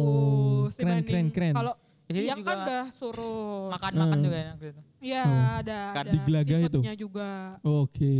[0.63, 0.73] Bagus.
[0.77, 1.53] keren, keren, keren.
[1.53, 1.73] Kalau
[2.07, 3.69] siang kan udah surut.
[3.69, 4.25] Makan-makan Hmm.
[4.25, 4.81] juga enak gitu.
[4.99, 5.57] Iya, Oh.
[5.57, 6.79] ada Kan ada di Gelagah itu?
[6.97, 7.29] juga.
[7.61, 8.15] Oke.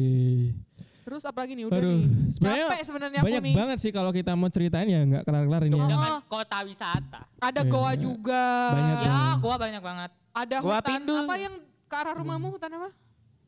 [1.02, 2.06] Terus apa lagi nih udah Aduh, nih.
[2.32, 3.56] sebenarnya Capek sebenarnya aku Banyak nih.
[3.58, 5.74] banget sih kalau kita mau ceritain ya nggak kelar-kelar ini.
[5.74, 5.84] Oh.
[5.84, 6.22] ya.
[6.24, 7.22] Kota wisata.
[7.36, 7.68] Ada Iya.
[7.68, 8.46] goa juga.
[8.70, 9.38] Banyak Ya, Hmm.
[9.40, 10.12] gua banyak banget.
[10.32, 11.20] Ada Goa hutan Pindul.
[11.20, 11.54] apa yang
[11.84, 12.90] ke arah rumahmu hutan apa?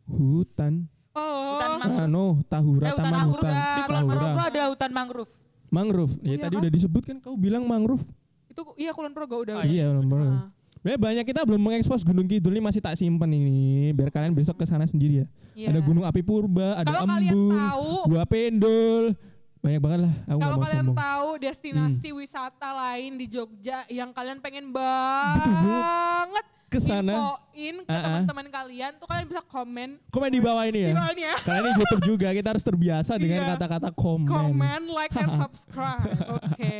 [0.07, 0.73] Hutan.
[1.13, 1.21] Oh.
[1.53, 2.01] Hutan mangrove.
[2.03, 3.37] Anu, Tahura, Eh, hutan Taman mangrove.
[3.37, 3.53] Hutan.
[3.53, 4.03] Di Kulon.
[4.09, 5.31] Progo ada hutan mangrove.
[5.69, 6.13] Mangrove.
[6.17, 6.61] Ya iya tadi kan?
[6.65, 8.03] udah disebut kan kau bilang mangrove.
[8.49, 9.55] Itu iya Kulon Progo udah.
[9.55, 9.69] Oh, udah.
[9.69, 10.27] Iya, Kulon Progo.
[10.33, 10.47] Ah.
[10.81, 14.57] Sebenarnya banyak kita belum mengekspos Gunung Kidul ini masih tak simpen ini biar kalian besok
[14.57, 15.25] ke sana sendiri ya.
[15.53, 15.77] Iya.
[15.77, 19.05] Ada Gunung Api Purba, ada kalian Embung, tahu, Gua Pendul.
[19.61, 20.13] Banyak banget lah.
[20.25, 20.97] Kalau kalian sombong.
[20.97, 22.17] tahu destinasi Hmm.
[22.17, 26.45] wisata lain di Jogja yang kalian pengen Betul banget.
[26.71, 27.35] Ke sana.
[27.51, 28.03] infoin ke Ah, ah.
[28.23, 30.89] teman-teman kalian tuh kalian bisa komen Komen di bawah ini ya.
[30.89, 31.35] di bawah ini ya.
[31.37, 33.47] Karena ini YouTube juga kita harus terbiasa dengan Iya.
[33.53, 34.23] kata-kata komen.
[34.25, 36.15] Comment, like, and subscribe.
[36.31, 36.75] Oke.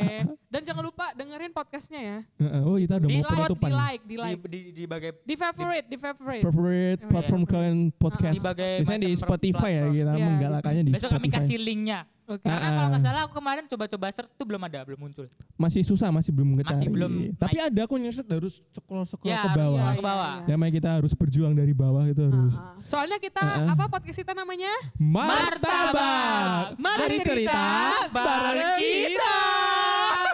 [0.48, 2.18] Dan jangan lupa dengerin podcastnya ya.
[2.38, 3.68] Heeh, Oh kita udah Di mau Like, penutupan.
[3.68, 4.40] di like, di Di, like.
[4.42, 6.42] di, di bagai Di favorite, di favorite.
[6.42, 7.08] Favorite Iya.
[7.08, 8.32] platform kalian podcast.
[8.32, 9.92] Di bagai Biasanya di Spotify ya platform.
[9.94, 11.36] kita Iya, menggalakannya di Besok kami Spotify.
[11.38, 12.00] kasih linknya.
[12.32, 12.42] Oke.
[12.42, 12.90] Karena Ah, kalau ah.
[12.90, 15.26] nggak salah aku kemarin coba-coba search itu belum ada, belum muncul.
[15.54, 16.72] Masih susah, masih belum ngecari.
[16.72, 19.78] Masih belum Tapi ada aku nyeset harus scroll-scroll Ya, ke bawah.
[19.78, 20.32] ya, ke bawah.
[20.38, 20.48] iya.
[20.48, 22.54] Ya makanya kita harus berjuang dari bawah itu harus.
[22.54, 22.74] Ah, ah.
[22.82, 23.74] Soalnya kita Ah, ah.
[23.74, 24.72] apa podcast kita namanya?
[24.96, 26.76] Martabak.
[26.76, 27.62] Mari cerita
[28.08, 29.36] bareng kita.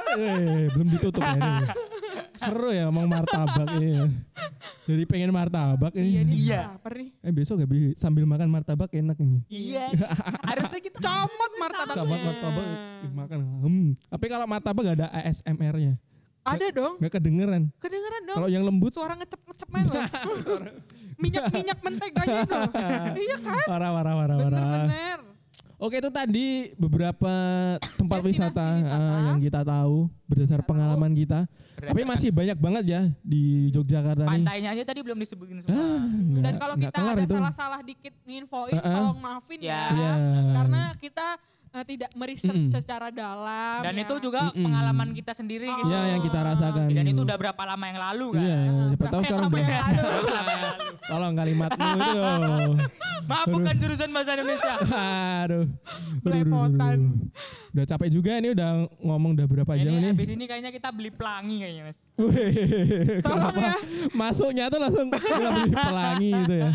[0.09, 1.35] Eh, belum ditutup ya.
[2.39, 2.47] ini.
[2.47, 3.91] Seru ya ngomong martabak ini.
[4.87, 6.23] Jadi pengen martabak Iya ini.
[6.25, 6.37] nih.
[6.39, 6.61] Iya.
[6.73, 7.11] Lapar nih.
[7.21, 9.43] Eh besok gak bi- sambil makan martabak enak ini.
[9.47, 9.91] Iya.
[10.49, 11.99] Harusnya kita Comot martabaknya.
[11.99, 12.67] Sama martabak
[13.13, 13.39] makan.
[13.61, 13.89] Hmm.
[14.07, 15.95] Tapi kalau martabak gak ada ASMR-nya.
[16.43, 16.95] Ada dong.
[16.97, 17.63] Gak kedengeran.
[17.77, 18.37] Kedengeran dong.
[18.41, 20.01] Kalau yang lembut Suara ngecep-ngecep main loh.
[21.23, 22.63] Minyak-minyak menteganya tuh.
[23.27, 23.67] iya kan?
[23.67, 24.39] Warah warah warah.
[24.39, 25.19] Bener-bener.
[25.79, 27.31] Oke itu tadi beberapa
[27.79, 28.99] tempat wisata, wisata.
[28.99, 31.47] ah, yang kita tahu berdasar Kita pengalaman kita.
[31.79, 34.31] Tapi masih banyak banget ya di Yogyakarta nih.
[34.35, 35.79] Pantainya aja tadi belum disebutin semua.
[35.79, 36.03] Ah,
[36.43, 38.95] Dan kalau kita ada salah-salah dikit nginfoin, Heeh.
[38.99, 39.87] tolong maafin Ya.
[39.89, 40.13] ya.
[40.55, 41.27] Karena kita
[41.69, 42.75] eh, tidak meresearch Mm-mm.
[42.75, 43.81] secara dalam.
[43.81, 44.03] Dan ya.
[44.03, 44.65] itu juga Mm-mm.
[44.65, 45.89] pengalaman kita sendiri gitu.
[45.89, 46.87] Iya yang kita rasakan.
[46.89, 48.43] Dan itu udah berapa lama yang lalu kan?
[48.43, 48.59] Iya,
[48.89, 49.69] siapa tahu sekarang Berapa udah.
[49.69, 50.87] yang lalu?
[51.09, 52.21] Tolong kalimatmu itu.
[53.25, 54.75] Maaf bukan jurusan bahasa Indonesia.
[55.45, 55.65] Aduh.
[56.21, 56.99] Belepotan.
[57.69, 61.09] Udah capek juga ini udah ngomong udah berapa jam Ini habis ini kayaknya kita beli
[61.09, 61.99] pelangi kayaknya mas.
[62.19, 63.75] Wih, Tolong kenapa ya.
[64.11, 66.71] masuknya tuh langsung lebih pelangi gitu ya.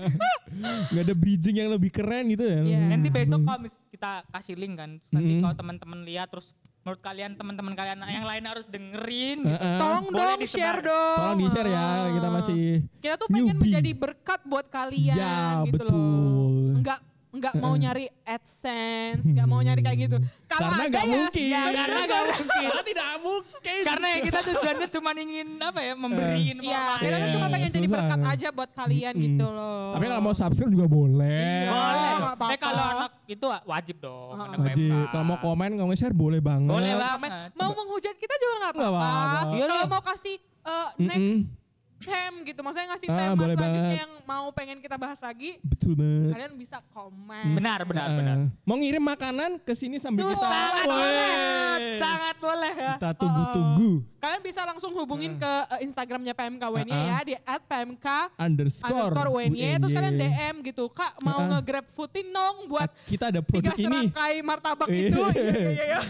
[0.90, 2.60] Gak ada bridging yang lebih keren gitu ya.
[2.60, 2.80] Iya.
[2.90, 5.44] Nanti besok kalau mis- kita kasih link kan, terus nanti Mm-mm.
[5.44, 9.44] kalau teman-teman lihat terus menurut kalian teman-teman kalian yang lain harus dengerin.
[9.44, 9.52] gitu.
[9.52, 9.76] Heeh.
[9.76, 10.56] Tolong Boleh dong disebar.
[10.56, 11.18] share dong.
[11.20, 12.60] Tolong di share ya, kita masih
[12.96, 13.60] Kita tuh pengen newbie.
[13.60, 15.92] menjadi berkat buat kalian Ya, gitu betul.
[15.92, 16.72] loh.
[16.72, 16.98] Enggak
[17.30, 20.16] enggak mau nyari AdSense, enggak mau nyari kayak gitu.
[20.44, 21.48] Kalau Karena ada nggak ya, mungkin.
[21.50, 22.60] Ya, karena nggak mungkin.
[22.60, 23.80] Karena tidak mungkin.
[23.86, 27.00] Karena ya kita tujuannya cuma ingin apa ya memberi Iya, informasi.
[27.00, 29.24] kita tuh Iya, cuma pengen jadi berkat aja buat kalian Mm-mm.
[29.26, 29.86] gitu loh.
[29.94, 31.52] Tapi kalau mau subscribe juga boleh.
[31.70, 31.98] Boleh.
[32.00, 32.22] nggak dong.
[32.26, 32.46] apa-apa.
[32.50, 34.34] Eh kalau anak itu wajib dong.
[34.34, 34.44] Ah.
[34.46, 35.04] anak Wajib.
[35.10, 36.70] Kalau mau komen, kalau mau share boleh banget.
[36.70, 37.30] Boleh banget.
[37.54, 39.40] mau menghujat kita juga nggak Nggak apa-apa.
[39.54, 39.86] Iya, Kalau iya.
[39.86, 41.59] mau kasih uh, next
[42.00, 44.00] tema gitu, maksudnya ngasih Ah, tema boleh selanjutnya banget.
[44.00, 46.32] yang mau pengen kita bahas lagi, Betul banget.
[46.32, 47.46] kalian bisa komen.
[47.52, 48.18] Benar, benar, Heeh.
[48.18, 48.36] benar.
[48.62, 51.98] Mau ngirim makanan ke sini sambil Tuh, kita sangat boleh.
[51.98, 52.92] Sangat boleh ya.
[52.96, 53.90] kita tunggu-tunggu
[54.20, 58.06] Kalian bisa langsung hubungin ke uh, Instagramnya PMK WNY Ah, ya di @pmk
[58.36, 61.48] underscore underscore WNY terus kalian DM gitu kak mau Ah.
[61.50, 63.84] nge-grab footin dong buat kita ada tiga produk ini.
[64.04, 66.00] serangkai martabak itu iya iya iya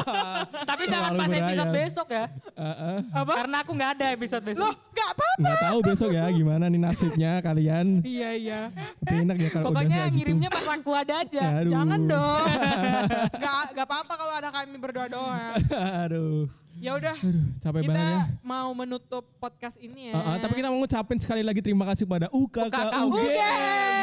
[0.70, 2.24] Tapi jangan pas episode besok ya.
[2.50, 2.98] Heeh.
[3.10, 4.60] apa Karena aku nggak ada episode besok.
[4.62, 7.86] loh nggak apa Nggak tahu besok ya gimana nih nasibnya kalian.
[8.02, 8.60] iya iya
[8.98, 10.14] Tapi enak ya kalau udah Pokoknya gitu.
[10.16, 11.44] ngirimnya pas aku ada aja.
[11.60, 11.70] Aduh.
[11.70, 12.44] jangan dong
[13.40, 15.54] nggak nggak apa-apa kalau ada kami berdua doang
[16.00, 16.48] Aduh.
[16.80, 17.16] Ya udah
[17.58, 18.22] capek kita banget ya.
[18.40, 22.26] mau menutup podcast ini ya Heeh, tapi kita mau ngucapin sekali lagi terima kasih pada
[22.26, 23.60] UKK UKK UGM.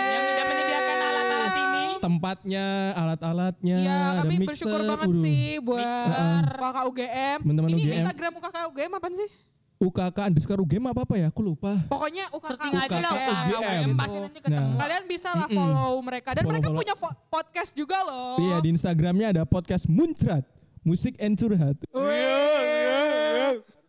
[0.08, 1.86] yang sudah menyediakan alat-alat ini.
[1.98, 2.66] Tempatnya,
[2.96, 4.48] alat-alatnya, Iya, ada kami mixer.
[4.48, 6.46] bersyukur banget sih buat Mixer.
[6.56, 7.38] kakak UGM.
[7.42, 7.98] Teman-teman Ini UGM.
[8.00, 9.30] Instagram UKK UGM apa sih?
[9.78, 11.28] UKK underscore UGM apa apa ya?
[11.28, 11.74] Aku lupa.
[11.86, 13.52] Pokoknya UKK Searching aja lah UKK UKM.
[13.52, 13.90] UGM.
[13.96, 14.58] Pasti nanti ketemu.
[14.64, 14.78] Nah.
[14.78, 16.80] Kalian bisa lah follow mereka dan mereka Follow-follow.
[16.80, 18.38] punya fo- podcast juga loh.
[18.38, 20.46] Iya di Instagramnya ada podcast Muncrat.
[20.88, 21.76] Musik and curhat.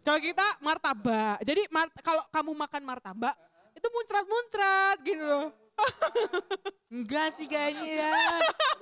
[0.03, 1.39] Kalau kita martabak.
[1.47, 3.39] Jadi mar- kalau kamu makan martabak
[3.71, 5.47] itu muncrat-muncrat gitu loh.
[6.91, 8.11] Enggak sih kayaknya ya.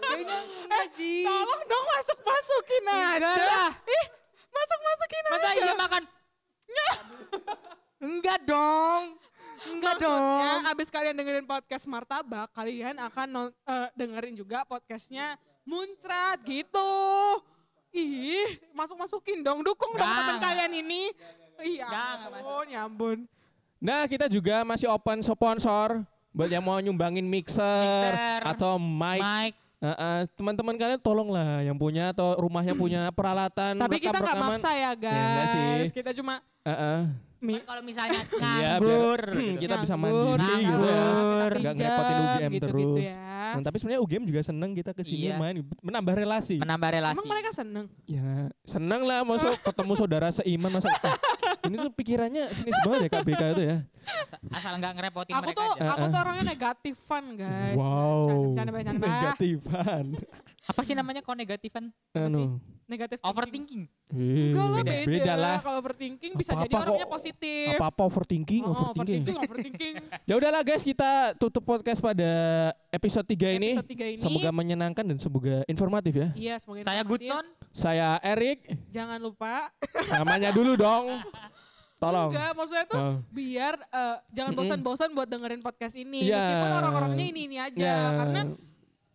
[0.01, 1.29] Kayaknya enggak sih.
[1.29, 3.05] Tolong dong masuk-masukin aja.
[3.21, 3.71] Enggak lah.
[3.85, 4.07] Ih,
[4.49, 5.61] masuk-masukin Masa aja.
[5.61, 6.03] iya makan?
[8.01, 9.03] Enggak dong.
[9.67, 10.73] Enggak Maksudnya dong.
[10.73, 15.37] abis kalian dengerin podcast Martabak, kalian akan non- eh, dengerin juga podcastnya
[15.67, 16.93] Muncrat gitu.
[17.97, 21.03] Ih, masuk-masukin dong, dukung dong Nggak, teman kalian ini.
[21.57, 23.19] Iya, ampun, ya ampun.
[23.81, 26.05] Nah, kita juga masih open sponsor
[26.37, 27.65] buat yang mau nyumbangin mixer,
[28.13, 29.25] Mixer, atau mic.
[29.25, 29.57] Mike.
[29.77, 34.93] Heeh, teman-teman kalian tolonglah yang punya atau rumahnya punya peralatan Tapi kita nggak maksa ya
[34.97, 35.01] sih.
[35.05, 35.93] guys.
[35.93, 37.13] Kita cuma Heeh.
[37.47, 39.21] Mi- Kalau misalnya Iya, biar- nganggur.
[39.25, 39.61] Hmm, gitu.
[39.63, 40.97] kita bisa nganggur, mandiri bisa gitu ya.
[40.97, 41.07] kita
[41.47, 42.99] Nggak pinjam, ngerepotin UGM terus.
[43.01, 43.17] ya.
[43.47, 45.37] Nah, tapi sebenarnya UGM juga seneng kita ke sini Iya.
[45.37, 46.57] main menambah relasi.
[46.59, 47.15] Menambah relasi.
[47.15, 47.87] Emang mereka seneng?
[48.05, 48.31] Ya,
[48.63, 51.15] seneng lah masuk ketemu saudara seiman masa "Ah,
[51.65, 53.77] ini tuh pikirannya sinis banget ya KBK itu ya.
[54.51, 55.89] Asal- nggak ngerepotin Aku mereka tuh, aja.
[55.89, 57.77] aku tuh orangnya negatifan guys.
[57.77, 58.51] Wow.
[58.51, 58.99] Bercanda.
[58.99, 60.05] Negatifan.
[60.67, 61.95] Apa sih namanya kalau negatifan?
[62.11, 62.59] Anu.
[62.87, 63.87] Negatif Overthinking.
[64.11, 65.57] Enggak lah beda, Beda lah.
[65.59, 67.75] Kalau overthinking bisa jadi orangnya positif.
[67.75, 69.23] Apa-apa overthinking, Oh, overthinking.
[69.27, 69.95] overthinking, overthinking.
[70.31, 72.31] Ya udahlah guys, kita tutup podcast pada
[72.89, 73.71] episode 3 ini.
[73.75, 74.23] Episode 3 ini.
[74.23, 76.29] Semoga menyenangkan dan semoga informatif ya.
[76.35, 77.31] Iya, semoga Saya informatif.
[77.31, 77.45] Goodson.
[77.71, 78.59] Saya Erik,
[78.89, 79.71] Jangan lupa.
[80.15, 81.23] namanya dulu dong.
[81.97, 82.31] Tolong.
[82.31, 83.15] Enggak, maksudnya tuh Oh.
[83.31, 86.27] biar eh, jangan bosan-bosan buat dengerin podcast ini.
[86.27, 86.39] Iya.
[86.39, 87.79] Meskipun orang-orangnya ini-ini aja.
[87.79, 87.99] Ya.
[88.15, 88.41] Karena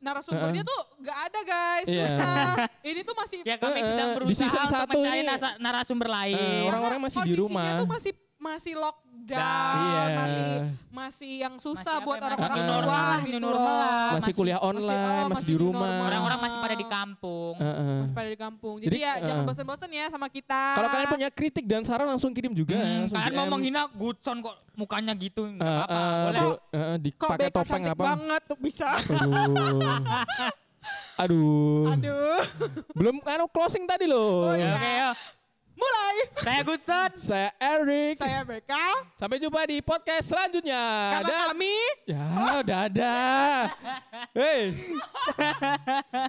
[0.02, 2.06] narasumbernya tuh gak ada guys, Iya.
[2.10, 2.46] susah.
[2.90, 5.22] ini tuh masih Ya kami sedang berusaha untuk satu mencari
[5.58, 6.66] narasumber lain.
[6.66, 7.80] Orang-orang masih di kondisinya rumah.
[7.80, 8.12] tuh masih
[8.42, 10.18] masih lockdown, Iya.
[10.18, 10.50] masih
[10.92, 13.86] masih yang susah Masih buat ya, orang-orang masih tua new normal, gitu normal lah.
[13.86, 15.78] masih masih- kuliah masih- online, oh, masih, masih di rumah.
[15.80, 16.08] normal.
[16.08, 17.56] Orang-orang masih pada di kampung.
[17.56, 17.98] Heeh.
[18.02, 18.76] Masih pada di kampung.
[18.76, 19.48] Jadi, Jadi, ya jangan eh.
[19.48, 20.64] bosan-bosan ya sama kita.
[20.74, 22.76] Kalau kalian punya kritik dan saran langsung kirim juga.
[22.76, 23.38] Hmm, langsung kalian DM.
[23.38, 25.94] mau menghina Goodson kok mukanya gitu Eh, enggak apa-apa.
[25.94, 26.42] eh, Boleh.
[26.42, 28.04] eh, Kok dipakai topeng apa?
[28.10, 28.90] banget tuh bisa.
[31.16, 31.86] Aduh.
[31.94, 32.42] Aduh.
[32.92, 34.50] Belum kan closing tadi loh.
[34.50, 34.74] Oh, iya.
[34.74, 35.12] Oke ya.
[35.82, 36.16] Mulai.
[36.38, 37.10] Saya Gudson.
[37.18, 38.16] Saya Eric.
[38.16, 38.74] Saya BK.
[39.16, 40.84] Sampai jumpa di podcast selanjutnya.
[41.18, 41.76] Karena Dan- kami
[42.06, 42.26] Ya,
[42.62, 43.60] dadah.
[44.32, 44.62] Hei.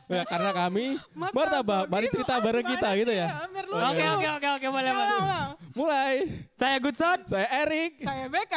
[0.09, 1.85] ya, karena kami martabak.
[1.87, 2.99] Mari cerita bareng kita sih?
[2.99, 3.29] gitu ya.
[3.39, 3.83] Hampir Oke.
[3.83, 5.19] Oke oke oke oke boleh boleh.
[5.73, 6.15] Mulai.
[6.55, 7.19] Saya Gudson.
[7.25, 8.57] Saya Erik Saya BK.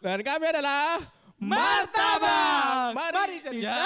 [0.00, 0.98] dan kami adalah
[1.42, 2.94] Martabak.
[2.94, 3.66] Mari cerita.
[3.66, 3.82] Ya.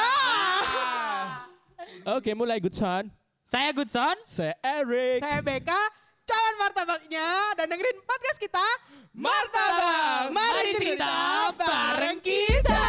[2.06, 3.10] Oke, mulai good son.
[3.42, 4.14] Saya Gudson.
[4.22, 5.18] Saya Erik.
[5.18, 5.70] Saya BK
[6.26, 8.66] cawan martabaknya dan dengerin podcast kita
[9.16, 10.28] Martabak.
[10.28, 12.84] Mari cerita bareng kita.